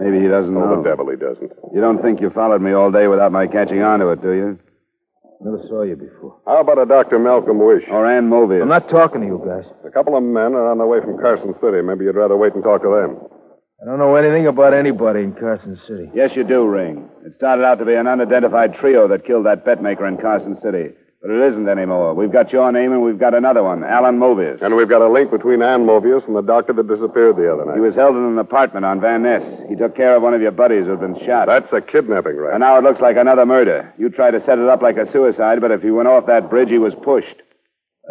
Maybe 0.02 0.20
he 0.22 0.28
doesn't 0.28 0.56
Oh, 0.56 0.60
know. 0.74 0.82
the 0.82 0.88
devil 0.88 1.10
he 1.10 1.16
doesn't. 1.16 1.52
You 1.74 1.80
don't 1.80 2.00
think 2.02 2.20
you 2.20 2.30
followed 2.30 2.62
me 2.62 2.72
all 2.72 2.90
day 2.90 3.08
without 3.08 3.32
my 3.32 3.46
catching 3.46 3.82
on 3.82 4.00
to 4.00 4.08
it, 4.10 4.22
do 4.22 4.32
you? 4.32 4.58
Never 5.40 5.60
saw 5.68 5.82
you 5.82 5.96
before. 5.96 6.36
How 6.46 6.60
about 6.60 6.78
a 6.78 6.86
Dr. 6.86 7.18
Malcolm 7.18 7.58
Wish? 7.58 7.84
Or 7.90 8.06
Ann 8.06 8.30
Movius? 8.30 8.62
I'm 8.62 8.68
not 8.68 8.88
talking 8.88 9.20
to 9.20 9.26
you 9.26 9.42
guys. 9.46 9.64
A 9.86 9.90
couple 9.90 10.16
of 10.16 10.22
men 10.22 10.54
are 10.54 10.70
on 10.70 10.78
their 10.78 10.86
way 10.86 11.00
from 11.00 11.18
Carson 11.18 11.54
City. 11.60 11.82
Maybe 11.82 12.04
you'd 12.06 12.16
rather 12.16 12.36
wait 12.36 12.54
and 12.54 12.62
talk 12.64 12.80
to 12.82 12.88
them. 12.88 13.18
I 13.82 13.84
don't 13.84 13.98
know 13.98 14.14
anything 14.14 14.46
about 14.46 14.72
anybody 14.72 15.20
in 15.24 15.34
Carson 15.34 15.76
City. 15.86 16.08
Yes, 16.14 16.30
you 16.34 16.44
do, 16.44 16.64
Ring. 16.66 17.10
It 17.26 17.34
started 17.36 17.64
out 17.64 17.78
to 17.80 17.84
be 17.84 17.94
an 17.94 18.06
unidentified 18.06 18.74
trio 18.80 19.06
that 19.08 19.26
killed 19.26 19.44
that 19.44 19.66
bet 19.66 19.82
maker 19.82 20.06
in 20.06 20.16
Carson 20.16 20.58
City. 20.62 20.94
But 21.24 21.36
it 21.36 21.52
isn't 21.52 21.66
anymore. 21.70 22.12
We've 22.12 22.30
got 22.30 22.52
your 22.52 22.70
name 22.70 22.92
and 22.92 23.02
we've 23.02 23.18
got 23.18 23.32
another 23.32 23.62
one, 23.62 23.82
Alan 23.82 24.18
Movius. 24.18 24.60
And 24.60 24.76
we've 24.76 24.90
got 24.90 25.00
a 25.00 25.08
link 25.08 25.30
between 25.30 25.62
Ann 25.62 25.86
Movius 25.86 26.26
and 26.26 26.36
the 26.36 26.42
doctor 26.42 26.74
that 26.74 26.86
disappeared 26.86 27.36
the 27.36 27.50
other 27.50 27.64
night. 27.64 27.76
He 27.76 27.80
was 27.80 27.94
held 27.94 28.14
in 28.14 28.24
an 28.24 28.38
apartment 28.38 28.84
on 28.84 29.00
Van 29.00 29.22
Ness. 29.22 29.42
He 29.70 29.74
took 29.74 29.96
care 29.96 30.14
of 30.16 30.22
one 30.22 30.34
of 30.34 30.42
your 30.42 30.50
buddies 30.50 30.84
who'd 30.84 31.00
been 31.00 31.18
shot. 31.24 31.46
That's 31.46 31.72
a 31.72 31.80
kidnapping, 31.80 32.36
right? 32.36 32.52
And 32.52 32.60
now 32.60 32.76
it 32.76 32.84
looks 32.84 33.00
like 33.00 33.16
another 33.16 33.46
murder. 33.46 33.90
You 33.96 34.10
tried 34.10 34.32
to 34.32 34.44
set 34.44 34.58
it 34.58 34.68
up 34.68 34.82
like 34.82 34.98
a 34.98 35.10
suicide, 35.12 35.62
but 35.62 35.70
if 35.70 35.80
he 35.80 35.90
went 35.90 36.08
off 36.08 36.26
that 36.26 36.50
bridge, 36.50 36.68
he 36.68 36.76
was 36.76 36.92
pushed. 37.02 37.40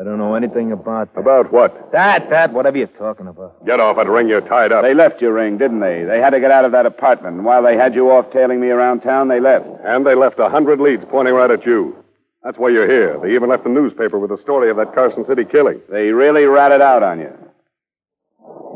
I 0.02 0.04
don't 0.04 0.18
know 0.18 0.34
anything 0.34 0.72
about 0.72 1.14
that. 1.14 1.20
About 1.20 1.54
what? 1.54 1.92
That, 1.92 2.32
that, 2.32 2.52
whatever 2.52 2.80
you're 2.80 2.88
talking 2.88 3.28
about. 3.28 3.64
Get 3.64 3.80
off 3.80 4.00
it, 4.00 4.08
Ring. 4.08 4.28
You're 4.28 4.42
tied 4.42 4.72
up. 4.72 4.82
They 4.82 4.96
left 4.96 5.22
your 5.22 5.34
Ring, 5.34 5.60
didn't 5.60 5.82
they? 5.82 6.04
They 6.04 6.20
had 6.20 6.32
to 6.32 6.40
get 6.40 6.50
out 6.50 6.66
of 6.66 6.72
that 6.72 6.88
apartment. 6.88 7.36
And 7.36 7.46
while 7.46 7.62
they 7.62 7.78
had 7.78 7.94
you 7.94 8.10
off 8.10 8.34
tailing 8.34 8.60
me 8.60 8.70
around 8.70 9.02
town, 9.02 9.28
they 9.28 9.40
left. 9.40 9.68
And 9.86 10.04
they 10.04 10.16
left 10.16 10.40
a 10.40 10.50
hundred 10.50 10.80
leads 10.80 11.06
pointing 11.12 11.36
right 11.36 11.52
at 11.52 11.64
you. 11.64 12.03
That's 12.44 12.58
why 12.58 12.70
you're 12.70 12.90
here. 12.90 13.20
They 13.22 13.34
even 13.36 13.50
left 13.50 13.64
the 13.64 13.70
newspaper 13.70 14.20
with 14.20 14.30
the 14.30 14.42
story 14.42 14.70
of 14.70 14.78
that 14.78 14.94
Carson 14.94 15.26
City 15.28 15.46
killing. 15.46 15.82
They 15.90 16.12
really 16.12 16.46
ratted 16.46 16.82
out 16.82 17.02
on 17.02 17.20
you. 17.20 17.32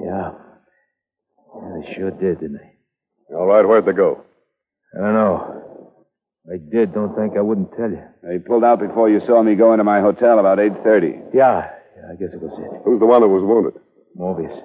Yeah. 0.05 0.31
Yeah, 1.53 1.69
they 1.75 1.93
sure 1.95 2.11
did, 2.11 2.39
didn't 2.39 2.59
they? 2.59 3.35
All 3.35 3.45
right, 3.45 3.67
where'd 3.67 3.85
they 3.85 3.91
go? 3.91 4.23
I 4.95 5.01
don't 5.01 5.13
know. 5.13 5.91
I 6.49 6.57
did. 6.71 6.93
Don't 6.93 7.13
think 7.15 7.35
I 7.37 7.41
wouldn't 7.41 7.75
tell 7.75 7.89
you. 7.89 8.03
They 8.23 8.39
pulled 8.39 8.63
out 8.63 8.79
before 8.79 9.09
you 9.09 9.19
saw 9.25 9.43
me 9.43 9.55
go 9.55 9.73
into 9.73 9.83
my 9.83 9.99
hotel 9.99 10.39
about 10.39 10.59
8.30. 10.59 11.33
Yeah, 11.33 11.69
yeah, 11.97 12.03
I 12.09 12.15
guess 12.15 12.33
it 12.33 12.41
was 12.41 12.57
it. 12.57 12.81
Who's 12.85 13.01
the 13.01 13.05
one 13.05 13.21
that 13.21 13.27
was 13.27 13.43
wounded? 13.43 13.81
Mobius. 14.17 14.57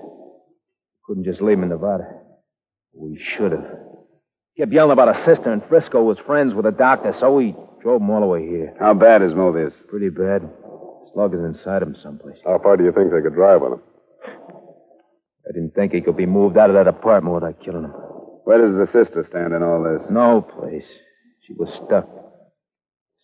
Couldn't 1.07 1.25
just 1.25 1.41
leave 1.41 1.59
him 1.59 1.65
in 1.65 1.71
Nevada. 1.71 2.05
We 2.95 3.21
should 3.37 3.51
have. 3.51 3.67
Kept 4.57 4.73
yelling 4.73 4.93
about 4.93 5.17
a 5.17 5.25
sister 5.25 5.51
and 5.51 5.63
Frisco 5.69 6.03
was 6.03 6.19
friends 6.19 6.55
with 6.55 6.67
a 6.67 6.71
doctor, 6.71 7.17
so 7.19 7.35
we 7.35 7.57
drove 7.83 8.01
him 8.01 8.11
all 8.11 8.21
the 8.21 8.27
way 8.27 8.47
here. 8.47 8.75
How 8.79 8.95
bad 8.95 9.23
is 9.23 9.33
Movius? 9.33 9.73
Pretty 9.89 10.09
bad. 10.09 10.49
Slug 11.13 11.35
is 11.35 11.41
inside 11.41 11.83
him 11.83 11.97
someplace. 12.03 12.39
How 12.45 12.59
far 12.59 12.77
do 12.77 12.85
you 12.85 12.93
think 12.93 13.11
they 13.13 13.21
could 13.21 13.35
drive 13.35 13.63
on 13.63 13.75
him? 13.75 13.83
I 15.47 15.53
didn't 15.53 15.75
think 15.75 15.93
he 15.93 16.01
could 16.01 16.17
be 16.17 16.27
moved 16.27 16.57
out 16.57 16.71
of 16.71 16.77
that 16.77 16.87
apartment 16.89 17.35
without 17.35 17.63
killing 17.63 17.85
him. 17.85 17.91
Where 18.45 18.59
does 18.59 18.75
the 18.75 18.93
sister 18.93 19.27
stand 19.29 19.53
in 19.53 19.63
all 19.63 19.83
this? 19.83 20.09
No 20.11 20.41
place. 20.41 20.87
She 21.47 21.53
was 21.55 21.69
stuck. 21.85 22.09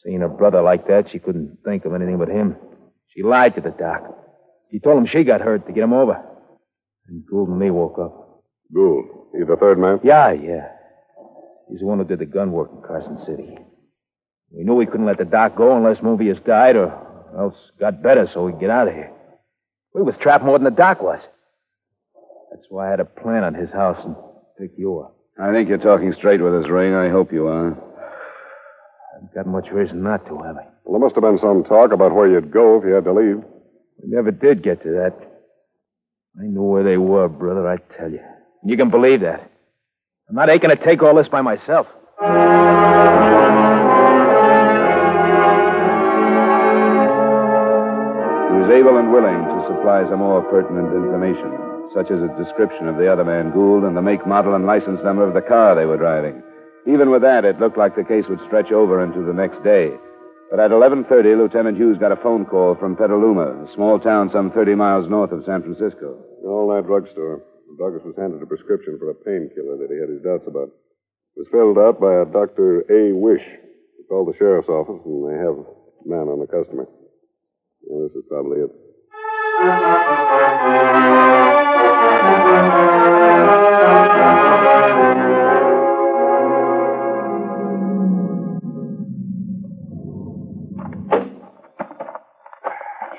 Seeing 0.04 0.20
her 0.20 0.28
brother 0.28 0.60
like 0.62 0.86
that, 0.88 1.10
she 1.10 1.18
couldn't 1.18 1.58
think 1.64 1.84
of 1.84 1.94
anything 1.94 2.18
but 2.18 2.28
him. 2.28 2.56
She 3.14 3.22
lied 3.22 3.54
to 3.54 3.60
the 3.60 3.70
doc. 3.70 4.02
She 4.70 4.78
told 4.80 4.98
him 4.98 5.06
she 5.06 5.24
got 5.24 5.40
hurt 5.40 5.66
to 5.66 5.72
get 5.72 5.82
him 5.84 5.92
over. 5.92 6.22
And 7.08 7.24
Gould 7.26 7.48
and 7.48 7.58
me 7.58 7.70
woke 7.70 7.98
up. 7.98 8.42
Gould. 8.72 9.06
He's 9.36 9.46
the 9.46 9.56
third 9.56 9.78
man? 9.78 10.00
Yeah, 10.04 10.32
yeah. 10.32 10.68
He's 11.70 11.80
the 11.80 11.86
one 11.86 11.98
who 11.98 12.04
did 12.04 12.18
the 12.18 12.26
gun 12.26 12.52
work 12.52 12.70
in 12.72 12.82
Carson 12.82 13.18
City. 13.24 13.58
We 14.50 14.64
knew 14.64 14.74
we 14.74 14.86
couldn't 14.86 15.06
let 15.06 15.18
the 15.18 15.24
doc 15.24 15.56
go 15.56 15.76
unless 15.76 15.98
Movius 15.98 16.42
died 16.44 16.76
or 16.76 16.92
else 17.36 17.54
got 17.78 18.02
better 18.02 18.28
so 18.32 18.44
we'd 18.46 18.60
get 18.60 18.70
out 18.70 18.88
of 18.88 18.94
here. 18.94 19.12
We 19.94 20.02
was 20.02 20.16
trapped 20.20 20.44
more 20.44 20.58
than 20.58 20.64
the 20.64 20.70
doc 20.70 21.02
was. 21.02 21.20
That's 22.50 22.66
why 22.68 22.88
I 22.88 22.90
had 22.90 23.00
a 23.00 23.04
plan 23.04 23.44
on 23.44 23.54
his 23.54 23.70
house 23.70 24.02
and 24.04 24.16
picked 24.58 24.78
you 24.78 25.00
up. 25.00 25.14
I 25.40 25.52
think 25.52 25.68
you're 25.68 25.78
talking 25.78 26.12
straight 26.14 26.40
with 26.40 26.54
us, 26.54 26.68
Ring. 26.68 26.94
I 26.94 27.08
hope 27.10 27.32
you 27.32 27.46
are. 27.46 27.70
I've 27.70 29.34
got 29.34 29.46
much 29.46 29.68
reason 29.70 30.02
not 30.02 30.26
to, 30.26 30.38
have 30.42 30.56
I? 30.56 30.66
Well, 30.84 30.98
there 30.98 31.00
must 31.00 31.14
have 31.14 31.22
been 31.22 31.38
some 31.38 31.64
talk 31.64 31.92
about 31.92 32.14
where 32.14 32.28
you'd 32.28 32.50
go 32.50 32.78
if 32.78 32.84
you 32.84 32.94
had 32.94 33.04
to 33.04 33.12
leave. 33.12 33.42
We 34.02 34.10
never 34.10 34.30
did 34.30 34.62
get 34.62 34.82
to 34.82 34.90
that. 34.90 35.14
I 36.40 36.46
knew 36.46 36.62
where 36.62 36.84
they 36.84 36.96
were, 36.96 37.28
brother, 37.28 37.68
I 37.68 37.76
tell 37.96 38.10
you. 38.10 38.20
You 38.64 38.76
can 38.76 38.90
believe 38.90 39.20
that. 39.20 39.50
I'm 40.28 40.36
not 40.36 40.50
aching 40.50 40.70
to 40.70 40.76
take 40.76 41.02
all 41.02 41.14
this 41.14 41.28
by 41.28 41.40
myself. 41.40 41.86
Willing 48.68 49.40
to 49.48 49.64
supply 49.66 50.04
some 50.08 50.20
more 50.20 50.44
pertinent 50.52 50.92
information, 50.92 51.48
such 51.94 52.12
as 52.12 52.20
a 52.20 52.36
description 52.36 52.86
of 52.86 52.96
the 53.00 53.10
other 53.10 53.24
man, 53.24 53.50
Gould, 53.50 53.84
and 53.84 53.96
the 53.96 54.02
make, 54.02 54.26
model, 54.26 54.54
and 54.54 54.66
license 54.66 55.00
number 55.02 55.26
of 55.26 55.32
the 55.32 55.40
car 55.40 55.74
they 55.74 55.86
were 55.86 55.96
driving. 55.96 56.42
Even 56.86 57.10
with 57.10 57.22
that, 57.22 57.44
it 57.44 57.58
looked 57.60 57.78
like 57.78 57.96
the 57.96 58.04
case 58.04 58.24
would 58.28 58.40
stretch 58.46 58.70
over 58.70 59.02
into 59.02 59.24
the 59.24 59.32
next 59.32 59.64
day. 59.64 59.92
But 60.50 60.60
at 60.60 60.70
11.30, 60.70 61.08
Lieutenant 61.36 61.76
Hughes 61.76 61.98
got 61.98 62.12
a 62.12 62.20
phone 62.20 62.44
call 62.44 62.74
from 62.76 62.96
Petaluma, 62.96 63.64
a 63.64 63.74
small 63.74 63.98
town 63.98 64.30
some 64.32 64.50
30 64.52 64.74
miles 64.74 65.08
north 65.08 65.32
of 65.32 65.44
San 65.44 65.62
Francisco. 65.62 66.20
All 66.44 66.68
that 66.72 66.86
drugstore. 66.86 67.42
Douglas 67.78 68.02
was 68.04 68.16
handed 68.16 68.42
a 68.42 68.46
prescription 68.46 68.98
for 68.98 69.10
a 69.10 69.14
painkiller 69.14 69.76
that 69.76 69.92
he 69.92 70.00
had 70.00 70.08
his 70.08 70.22
doubts 70.24 70.48
about. 70.48 70.72
It 71.36 71.44
was 71.44 71.52
filled 71.52 71.78
out 71.78 72.00
by 72.00 72.20
a 72.20 72.24
Dr. 72.24 72.84
A. 72.88 73.12
Wish. 73.14 73.44
He 73.96 74.04
called 74.08 74.28
the 74.28 74.38
sheriff's 74.38 74.68
office, 74.68 75.00
and 75.04 75.28
they 75.28 75.36
have 75.36 75.56
a 75.56 76.08
man 76.08 76.32
on 76.32 76.40
the 76.40 76.48
customer. 76.48 76.88
Yeah, 77.86 78.08
this 78.08 78.16
is 78.16 78.24
probably 78.28 78.60
it. 78.60 78.70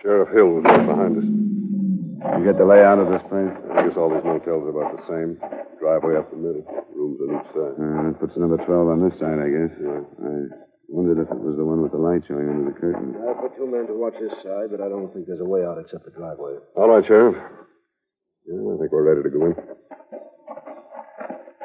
Sheriff 0.01 0.29
Hill 0.33 0.47
was 0.47 0.63
right 0.65 0.85
behind 0.87 1.17
us. 1.17 1.23
You 2.39 2.45
get 2.45 2.57
the 2.57 2.65
layout 2.65 2.99
of 2.99 3.09
this 3.11 3.21
place? 3.27 3.51
I 3.75 3.83
guess 3.87 3.97
all 3.97 4.09
these 4.09 4.23
motels 4.23 4.63
are 4.63 4.71
about 4.71 4.95
the 4.95 5.03
same. 5.07 5.39
Driveway 5.79 6.15
up 6.17 6.29
the 6.31 6.37
middle, 6.37 6.63
rooms 6.93 7.19
on 7.23 7.35
each 7.35 7.47
side. 7.55 7.75
Uh, 7.79 8.03
that 8.07 8.19
puts 8.19 8.35
another 8.35 8.57
12 8.63 8.87
on 8.87 8.99
this 9.03 9.17
side, 9.19 9.39
I 9.39 9.47
guess. 9.47 9.71
I 9.79 10.68
wondered 10.89 11.21
if 11.21 11.29
it 11.29 11.39
was 11.39 11.55
the 11.57 11.65
one 11.65 11.81
with 11.81 11.91
the 11.91 12.01
light 12.01 12.21
showing 12.27 12.49
under 12.49 12.65
the 12.71 12.77
curtain. 12.77 13.13
I 13.21 13.33
put 13.37 13.55
two 13.55 13.69
men 13.69 13.87
to 13.87 13.93
watch 13.93 14.17
this 14.19 14.33
side, 14.41 14.73
but 14.73 14.81
I 14.81 14.89
don't 14.89 15.13
think 15.13 15.27
there's 15.27 15.39
a 15.41 15.47
way 15.47 15.63
out 15.63 15.77
except 15.77 16.05
the 16.05 16.11
driveway. 16.11 16.57
All 16.75 16.89
right, 16.89 17.05
Sheriff. 17.05 17.35
Yeah, 18.49 18.57
I 18.57 18.75
think 18.81 18.91
we're 18.91 19.05
ready 19.05 19.21
to 19.23 19.29
go 19.29 19.45
in. 19.45 19.55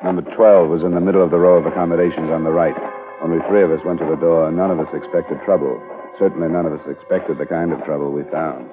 Number 0.05 0.23
12 0.37 0.69
was 0.69 0.83
in 0.85 0.93
the 0.93 1.01
middle 1.01 1.25
of 1.25 1.31
the 1.31 1.41
row 1.41 1.57
of 1.57 1.65
accommodations 1.65 2.29
on 2.29 2.45
the 2.45 2.53
right. 2.53 2.77
Only 3.25 3.41
three 3.49 3.65
of 3.65 3.73
us 3.73 3.81
went 3.87 3.99
to 4.01 4.07
the 4.07 4.21
door, 4.21 4.49
and 4.49 4.57
none 4.57 4.71
of 4.71 4.79
us 4.79 4.93
expected 4.93 5.41
trouble. 5.47 5.81
Certainly 6.19 6.49
none 6.53 6.67
of 6.67 6.75
us 6.77 6.85
expected 6.87 7.39
the 7.39 7.47
kind 7.47 7.73
of 7.73 7.83
trouble 7.85 8.13
we 8.13 8.23
found. 8.31 8.69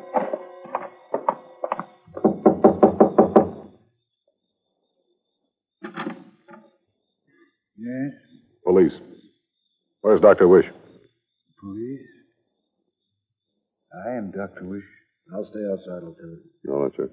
Yes, 7.77 8.13
Police. 8.65 8.93
Where's 10.01 10.21
Dr. 10.21 10.47
Wish? 10.47 10.65
police. 11.59 12.01
I 14.05 14.11
am 14.17 14.31
Dr. 14.31 14.65
Wish. 14.65 14.83
I'll 15.33 15.47
stay 15.51 15.63
outside, 15.71 16.03
Lieutenant. 16.03 16.41
You 16.65 16.73
all 16.73 16.83
right, 16.83 16.91
sir. 16.97 17.09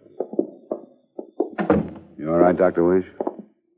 You 2.18 2.30
all 2.30 2.38
right, 2.38 2.56
Dr. 2.56 2.84
Wish? 2.84 3.04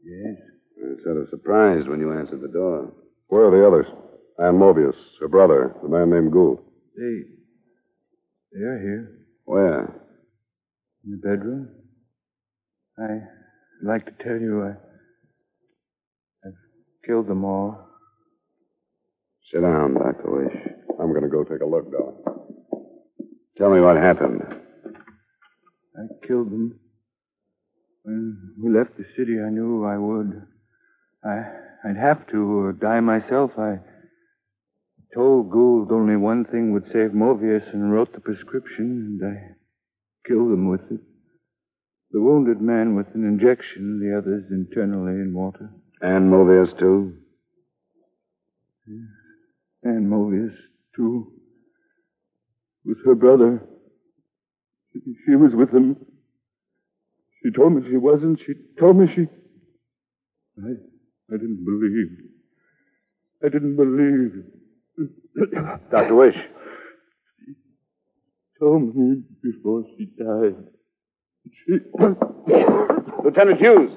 Yes. 0.05 0.37
I 0.83 0.89
was 0.91 0.99
sort 1.05 1.17
of 1.17 1.29
surprised 1.29 1.89
when 1.89 1.99
you 1.99 2.13
answered 2.17 2.41
the 2.41 2.49
door. 2.49 2.93
Where 3.29 3.47
are 3.47 3.51
the 3.51 3.67
others? 3.67 3.87
Ann 4.39 4.55
Mobius, 4.55 4.95
her 5.21 5.29
brother, 5.29 5.75
the 5.83 5.89
man 5.89 6.11
named 6.11 6.33
Gould. 6.33 6.61
They. 6.97 7.23
They're 8.53 8.81
here. 8.81 9.27
Where? 9.45 9.93
In 11.05 11.11
the 11.11 11.17
bedroom. 11.17 11.69
I'd 12.99 13.27
like 13.83 14.05
to 14.07 14.13
tell 14.23 14.39
you 14.41 14.63
I. 14.63 14.75
I've 16.47 16.55
killed 17.07 17.27
them 17.27 17.45
all. 17.45 17.90
Sit 19.53 19.63
down, 19.63 19.95
Dr. 19.95 20.31
Wish. 20.31 20.57
I'm 21.01 21.11
going 21.11 21.23
to 21.23 21.29
go 21.29 21.43
take 21.43 21.61
a 21.61 21.67
look, 21.67 21.91
Dollar. 21.91 22.15
Tell 23.59 23.71
me 23.71 23.81
what 23.81 23.97
happened. 23.97 24.43
I 25.97 26.27
killed 26.27 26.51
them. 26.51 26.79
When 28.05 28.55
we 28.63 28.71
left 28.71 28.97
the 28.97 29.05
city, 29.17 29.39
I 29.45 29.51
knew 29.51 29.85
I 29.85 29.99
would. 29.99 30.43
I, 31.25 31.89
I'd 31.89 31.97
have 31.97 32.27
to 32.29 32.61
or 32.61 32.73
die 32.73 33.01
myself. 33.01 33.51
I 33.59 33.81
told 35.15 35.51
Gould 35.51 35.91
only 35.91 36.17
one 36.17 36.45
thing 36.45 36.73
would 36.73 36.85
save 36.93 37.11
Movius 37.11 37.67
and 37.73 37.93
wrote 37.93 38.13
the 38.13 38.21
prescription, 38.21 39.19
and 39.21 39.37
I 39.37 40.29
killed 40.29 40.53
them 40.53 40.71
with 40.71 40.83
it. 40.93 41.01
The 42.13 42.21
wounded 42.21 42.61
man 42.61 42.95
with 42.95 43.09
an 43.15 43.25
injection, 43.25 44.01
the 44.01 44.17
others 44.17 44.45
internally 44.51 45.21
in 45.21 45.35
water. 45.35 45.71
And 46.01 46.31
Movius, 46.31 46.79
too? 46.79 47.17
And 49.83 50.07
Mobius, 50.07 50.55
too. 50.95 51.33
With 52.85 52.99
her 53.05 53.15
brother. 53.15 53.63
She, 54.93 55.01
she 55.27 55.37
was 55.37 55.53
with 55.55 55.71
him. 55.71 55.97
She 57.43 57.51
told 57.53 57.73
me 57.75 57.83
she 57.89 57.97
wasn't. 57.97 58.39
She 58.47 58.53
told 58.79 58.97
me 58.97 59.07
she. 59.15 59.23
I, 60.63 60.71
I 61.33 61.37
didn't 61.37 61.65
believe. 61.65 62.19
I 63.45 63.49
didn't 63.49 63.77
believe. 63.77 64.45
Dr. 65.91 66.15
Wish. 66.15 66.35
She 66.35 67.55
Told 68.59 68.95
me 68.95 69.23
before 69.43 69.85
she 69.97 70.07
died. 70.19 70.57
She. 71.67 71.79
Lieutenant 73.25 73.61
Hughes. 73.61 73.91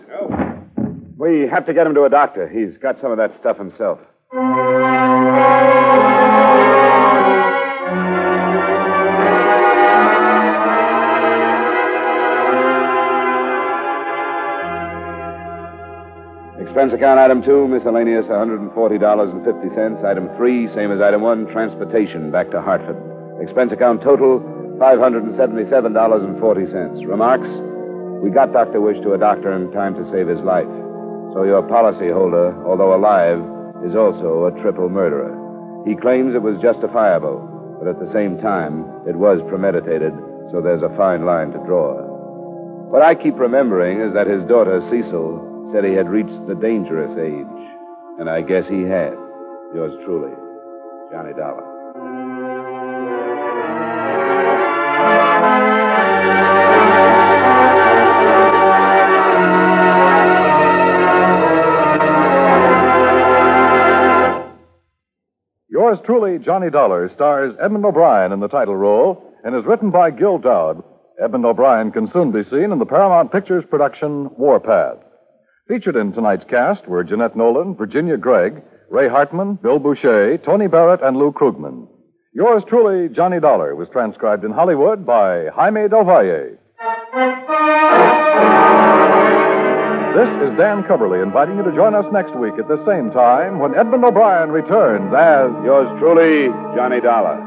We 1.18 1.48
have 1.48 1.66
to 1.66 1.74
get 1.74 1.88
him 1.88 1.94
to 1.96 2.04
a 2.04 2.10
doctor. 2.10 2.48
He's 2.48 2.78
got 2.78 3.00
some 3.02 3.12
of 3.12 3.18
that 3.18 3.38
stuff 3.40 3.58
himself. 3.58 4.00
Expense 4.34 4.50
account 16.94 17.20
item 17.20 17.44
two, 17.44 17.68
miscellaneous 17.68 18.26
$140.50. 18.26 20.04
Item 20.04 20.30
three, 20.36 20.68
same 20.74 20.92
as 20.92 21.00
item 21.00 21.22
one, 21.22 21.46
transportation 21.52 22.32
back 22.32 22.50
to 22.50 22.60
Hartford. 22.60 22.98
Expense 23.40 23.72
account 23.72 24.02
total, 24.02 24.40
$577.40. 24.80 27.08
Remarks? 27.08 27.50
We 28.24 28.32
got 28.32 28.52
Dr. 28.52 28.82
Wish 28.82 29.00
to 29.04 29.14
a 29.14 29.20
doctor 29.20 29.54
in 29.54 29.72
time 29.74 29.94
to 29.94 30.04
save 30.10 30.28
his 30.28 30.40
life. 30.40 30.66
So 31.34 31.44
your 31.44 31.62
policyholder, 31.62 32.66
although 32.66 32.96
alive, 32.96 33.53
is 33.86 33.96
also 33.96 34.46
a 34.46 34.62
triple 34.62 34.90
murderer. 34.90 35.32
He 35.88 35.96
claims 35.96 36.34
it 36.34 36.42
was 36.42 36.62
justifiable, 36.62 37.40
but 37.80 37.90
at 37.90 38.00
the 38.00 38.12
same 38.14 38.38
time, 38.40 38.86
it 39.08 39.16
was 39.16 39.44
premeditated, 39.50 40.14
so 40.52 40.62
there's 40.62 40.84
a 40.84 40.96
fine 40.96 41.26
line 41.26 41.52
to 41.52 41.60
draw. 41.66 42.00
What 42.90 43.02
I 43.02 43.16
keep 43.16 43.40
remembering 43.40 44.02
is 44.02 44.14
that 44.14 44.28
his 44.28 44.44
daughter, 44.46 44.80
Cecil, 44.90 45.72
said 45.74 45.84
he 45.84 45.94
had 45.94 46.08
reached 46.08 46.48
the 46.48 46.56
dangerous 46.56 47.18
age. 47.18 47.60
And 48.20 48.30
I 48.30 48.42
guess 48.42 48.68
he 48.68 48.84
had. 48.84 49.18
Yours 49.74 49.98
truly, 50.06 50.32
Johnny 51.12 51.34
Dollar. 51.34 51.73
Truly, 66.14 66.38
Johnny 66.38 66.70
Dollar, 66.70 67.10
stars 67.10 67.56
Edmond 67.60 67.86
O'Brien 67.86 68.32
in 68.32 68.40
the 68.40 68.48
title 68.48 68.76
role 68.76 69.34
and 69.44 69.56
is 69.56 69.66
written 69.66 69.90
by 69.90 70.12
Gil 70.12 70.38
Doud. 70.38 70.84
Edmond 71.20 71.44
O'Brien 71.44 71.92
can 71.92 72.08
soon 72.12 72.32
be 72.32 72.44
seen 72.52 72.72
in 72.72 72.78
the 72.78 72.86
Paramount 72.86 73.32
Pictures 73.32 73.64
production 73.68 74.30
Warpath. 74.38 75.00
Featured 75.68 75.96
in 75.96 76.14
tonight's 76.14 76.44
cast 76.48 76.88
were 76.88 77.04
Jeanette 77.04 77.36
Nolan, 77.36 77.76
Virginia 77.76 78.16
Gregg, 78.16 78.62
Ray 78.92 79.10
Hartman, 79.10 79.56
Bill 79.56 79.80
Bouchey, 79.80 80.38
Tony 80.46 80.68
Barrett, 80.68 81.02
and 81.02 81.18
Lou 81.18 81.32
Krugman. 81.32 81.88
Yours 82.32 82.62
truly, 82.70 83.10
Johnny 83.10 83.40
Dollar, 83.40 83.76
was 83.76 83.90
transcribed 83.92 84.46
in 84.46 84.52
Hollywood 84.52 85.08
by 85.08 85.48
Jaime 85.48 85.88
Del 85.88 86.06
Valle. 86.06 86.60
This 90.14 90.30
is 90.48 90.58
Dan 90.60 90.84
Cubberly 90.84 91.24
inviting 91.24 91.58
you 91.58 91.64
to 91.64 91.72
join 91.72 91.96
us 91.96 92.06
next 92.14 92.36
week 92.36 92.54
at 92.60 92.68
the 92.68 92.78
same 92.86 93.10
time 93.10 93.58
when 93.58 93.74
Edmond 93.74 94.06
O'Brien 94.06 94.52
returns 94.52 95.12
as 95.12 95.50
Yours 95.66 95.88
truly, 95.98 96.50
Johnny 96.76 97.02
Dollar. 97.02 97.42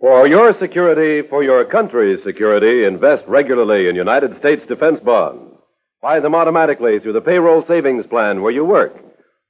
For 0.00 0.26
your 0.26 0.58
security, 0.58 1.28
for 1.28 1.42
your 1.42 1.66
country's 1.66 2.22
security, 2.24 2.84
invest 2.84 3.24
regularly 3.28 3.90
in 3.90 3.94
United 3.94 4.38
States 4.38 4.66
defense 4.66 5.00
bonds. 5.00 5.52
Buy 6.00 6.20
them 6.20 6.34
automatically 6.34 6.98
through 6.98 7.12
the 7.12 7.20
payroll 7.20 7.62
savings 7.66 8.06
plan 8.06 8.40
where 8.40 8.52
you 8.52 8.64
work 8.64 8.94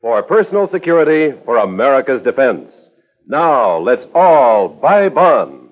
for 0.01 0.23
personal 0.23 0.69
security 0.69 1.37
for 1.45 1.59
America's 1.59 2.23
defense. 2.23 2.73
Now, 3.27 3.79
let's 3.79 4.05
all 4.15 4.69
buy 4.69 5.09
bonds. 5.09 5.65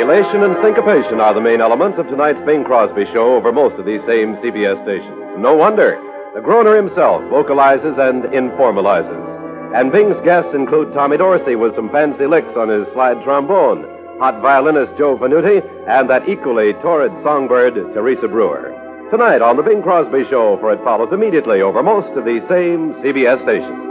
Elation 0.00 0.42
and 0.42 0.56
syncopation 0.62 1.20
are 1.20 1.34
the 1.34 1.40
main 1.40 1.60
elements 1.60 1.98
of 1.98 2.06
tonight's 2.08 2.40
Bing 2.46 2.64
Crosby 2.64 3.04
show 3.12 3.34
over 3.34 3.52
most 3.52 3.78
of 3.78 3.84
these 3.84 4.00
same 4.06 4.36
CBS 4.36 4.82
stations. 4.84 5.38
No 5.38 5.54
wonder. 5.54 6.00
The 6.34 6.40
groaner 6.40 6.76
himself 6.76 7.22
vocalizes 7.30 7.98
and 7.98 8.24
informalizes. 8.24 9.27
And 9.74 9.92
Bing's 9.92 10.18
guests 10.24 10.54
include 10.54 10.94
Tommy 10.94 11.18
Dorsey 11.18 11.54
with 11.54 11.74
some 11.76 11.90
fancy 11.90 12.26
licks 12.26 12.56
on 12.56 12.70
his 12.70 12.90
slide 12.94 13.22
trombone, 13.22 13.84
hot 14.18 14.40
violinist 14.40 14.96
Joe 14.96 15.16
Venuti, 15.18 15.62
and 15.86 16.08
that 16.08 16.26
equally 16.26 16.72
torrid 16.74 17.12
songbird, 17.22 17.74
Teresa 17.92 18.28
Brewer. 18.28 18.72
Tonight 19.10 19.42
on 19.42 19.56
The 19.58 19.62
Bing 19.62 19.82
Crosby 19.82 20.24
Show, 20.30 20.56
for 20.58 20.72
it 20.72 20.82
follows 20.82 21.12
immediately 21.12 21.60
over 21.60 21.82
most 21.82 22.16
of 22.16 22.24
these 22.24 22.42
same 22.48 22.94
CBS 23.04 23.42
stations. 23.42 23.84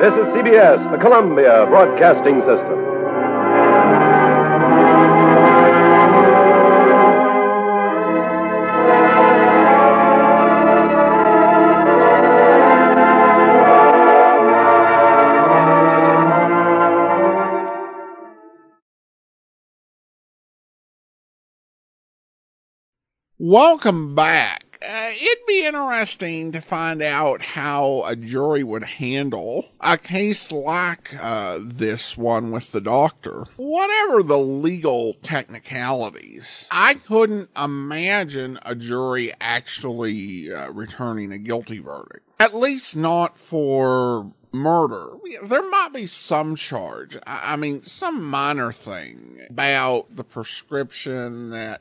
This 0.00 0.14
is 0.14 0.26
CBS, 0.34 0.90
the 0.92 0.98
Columbia 0.98 1.66
Broadcasting 1.66 2.40
System. 2.42 2.95
Welcome 23.56 24.14
back. 24.14 24.78
Uh, 24.86 25.08
it'd 25.18 25.46
be 25.48 25.64
interesting 25.64 26.52
to 26.52 26.60
find 26.60 27.00
out 27.00 27.40
how 27.40 28.02
a 28.04 28.14
jury 28.14 28.62
would 28.62 28.84
handle 28.84 29.70
a 29.80 29.96
case 29.96 30.52
like 30.52 31.14
uh, 31.18 31.60
this 31.62 32.18
one 32.18 32.50
with 32.50 32.72
the 32.72 32.82
doctor. 32.82 33.46
Whatever 33.56 34.22
the 34.22 34.36
legal 34.36 35.14
technicalities, 35.22 36.68
I 36.70 36.96
couldn't 37.08 37.48
imagine 37.56 38.58
a 38.60 38.74
jury 38.74 39.32
actually 39.40 40.52
uh, 40.52 40.70
returning 40.72 41.32
a 41.32 41.38
guilty 41.38 41.78
verdict. 41.78 42.28
At 42.38 42.54
least 42.54 42.94
not 42.94 43.38
for 43.38 44.32
murder. 44.52 45.12
There 45.42 45.66
might 45.70 45.94
be 45.94 46.06
some 46.06 46.56
charge. 46.56 47.16
I 47.26 47.56
mean, 47.56 47.82
some 47.84 48.22
minor 48.22 48.70
thing 48.70 49.40
about 49.48 50.14
the 50.14 50.24
prescription 50.24 51.48
that 51.50 51.80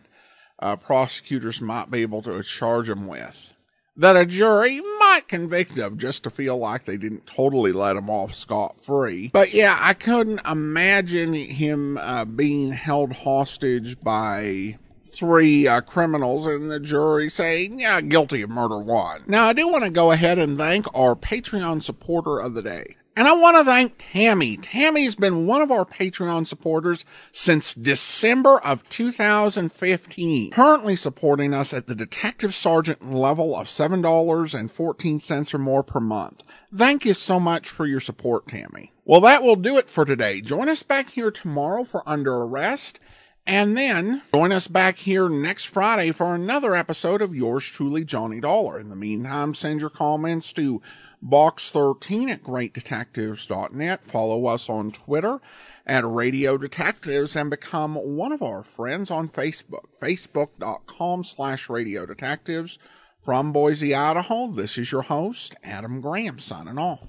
uh, 0.60 0.76
prosecutors 0.76 1.62
might 1.62 1.92
be 1.92 2.02
able 2.02 2.22
to 2.22 2.42
charge 2.44 2.90
him 2.90 3.08
with 3.08 3.54
that 3.98 4.18
a 4.18 4.26
jury 4.26 4.82
might 5.00 5.28
convict 5.28 5.78
him 5.78 5.98
just 5.98 6.24
to 6.24 6.30
feel 6.30 6.58
like 6.58 6.86
they 6.86 6.98
didn't 6.98 7.26
totally 7.26 7.72
let 7.72 7.96
him 7.96 8.10
off 8.10 8.34
scot 8.34 8.80
free. 8.82 9.30
But 9.32 9.54
yeah, 9.54 9.78
I 9.80 9.94
couldn't 9.94 10.46
imagine 10.46 11.34
him 11.34 11.98
uh, 11.98 12.26
being 12.26 12.72
held 12.72 13.14
hostage 13.14 14.00
by 14.02 14.78
three 15.06 15.68
uh, 15.68 15.82
criminals 15.82 16.46
and 16.46 16.70
the 16.70 16.80
jury 16.80 17.30
saying, 17.30 17.80
yeah, 17.80 18.02
guilty 18.02 18.42
of 18.42 18.50
murder 18.50 18.80
one. 18.80 19.24
Now, 19.28 19.46
I 19.46 19.54
do 19.54 19.68
want 19.68 19.86
to 19.86 19.90
go 19.90 20.12
ahead 20.12 20.40
and 20.40 20.58
thank 20.58 20.86
our 20.94 21.16
Patreon 21.16 21.82
supporter 21.82 22.40
of 22.40 22.54
the 22.54 22.62
day. 22.62 22.98
And 23.18 23.30
I 23.30 23.34
want 23.34 23.56
to 23.56 23.64
thank 23.64 23.96
Tammy. 24.12 24.58
Tammy's 24.58 25.16
been 25.16 25.48
one 25.48 25.62
of 25.62 25.72
our 25.72 25.86
Patreon 25.86 26.46
supporters 26.46 27.06
since 27.32 27.74
December 27.74 28.60
of 28.60 28.88
2015, 28.90 30.52
currently 30.52 30.98
supporting 30.98 31.54
us 31.54 31.74
at 31.74 31.88
the 31.88 31.96
detective 31.96 32.54
sergeant 32.54 33.10
level 33.10 33.56
of 33.56 33.68
$7.14 33.68 35.54
or 35.54 35.58
more 35.58 35.84
per 35.84 36.02
month. 36.02 36.44
Thank 36.76 37.06
you 37.06 37.14
so 37.14 37.40
much 37.40 37.70
for 37.70 37.86
your 37.86 38.02
support, 38.02 38.50
Tammy. 38.50 38.92
Well, 39.06 39.22
that 39.22 39.44
will 39.44 39.56
do 39.56 39.78
it 39.78 39.90
for 39.90 40.04
today. 40.04 40.42
Join 40.42 40.68
us 40.68 40.84
back 40.84 41.12
here 41.12 41.32
tomorrow 41.32 41.86
for 41.86 42.04
Under 42.06 42.34
Arrest. 42.34 43.00
And 43.48 43.78
then 43.78 44.24
join 44.34 44.52
us 44.52 44.68
back 44.68 44.98
here 44.98 45.30
next 45.30 45.66
Friday 45.66 46.12
for 46.12 46.34
another 46.34 46.74
episode 46.74 47.22
of 47.22 47.36
yours 47.36 47.64
truly, 47.64 48.04
Johnny 48.04 48.40
Dollar. 48.40 48.80
In 48.80 48.90
the 48.90 48.96
meantime, 48.96 49.54
send 49.54 49.82
your 49.82 49.92
comments 49.92 50.52
to 50.54 50.82
box13 51.26 52.30
at 52.30 52.44
greatdetectives.net. 52.44 54.06
Follow 54.06 54.46
us 54.46 54.70
on 54.70 54.92
Twitter 54.92 55.42
at 55.86 56.06
Radio 56.06 56.58
Detectives 56.58 57.36
and 57.36 57.50
become 57.50 57.96
one 57.96 58.32
of 58.32 58.42
our 58.42 58.64
friends 58.64 59.10
on 59.10 59.30
Facebook, 59.30 59.86
facebook.com 60.02 61.24
slash 61.24 61.70
Radio 61.70 62.06
Detectives. 62.06 62.78
From 63.24 63.52
Boise, 63.52 63.96
Idaho, 63.96 64.52
this 64.52 64.78
is 64.78 64.92
your 64.92 65.02
host, 65.02 65.56
Adam 65.64 66.00
Graham, 66.00 66.38
signing 66.38 66.78
off. 66.78 67.08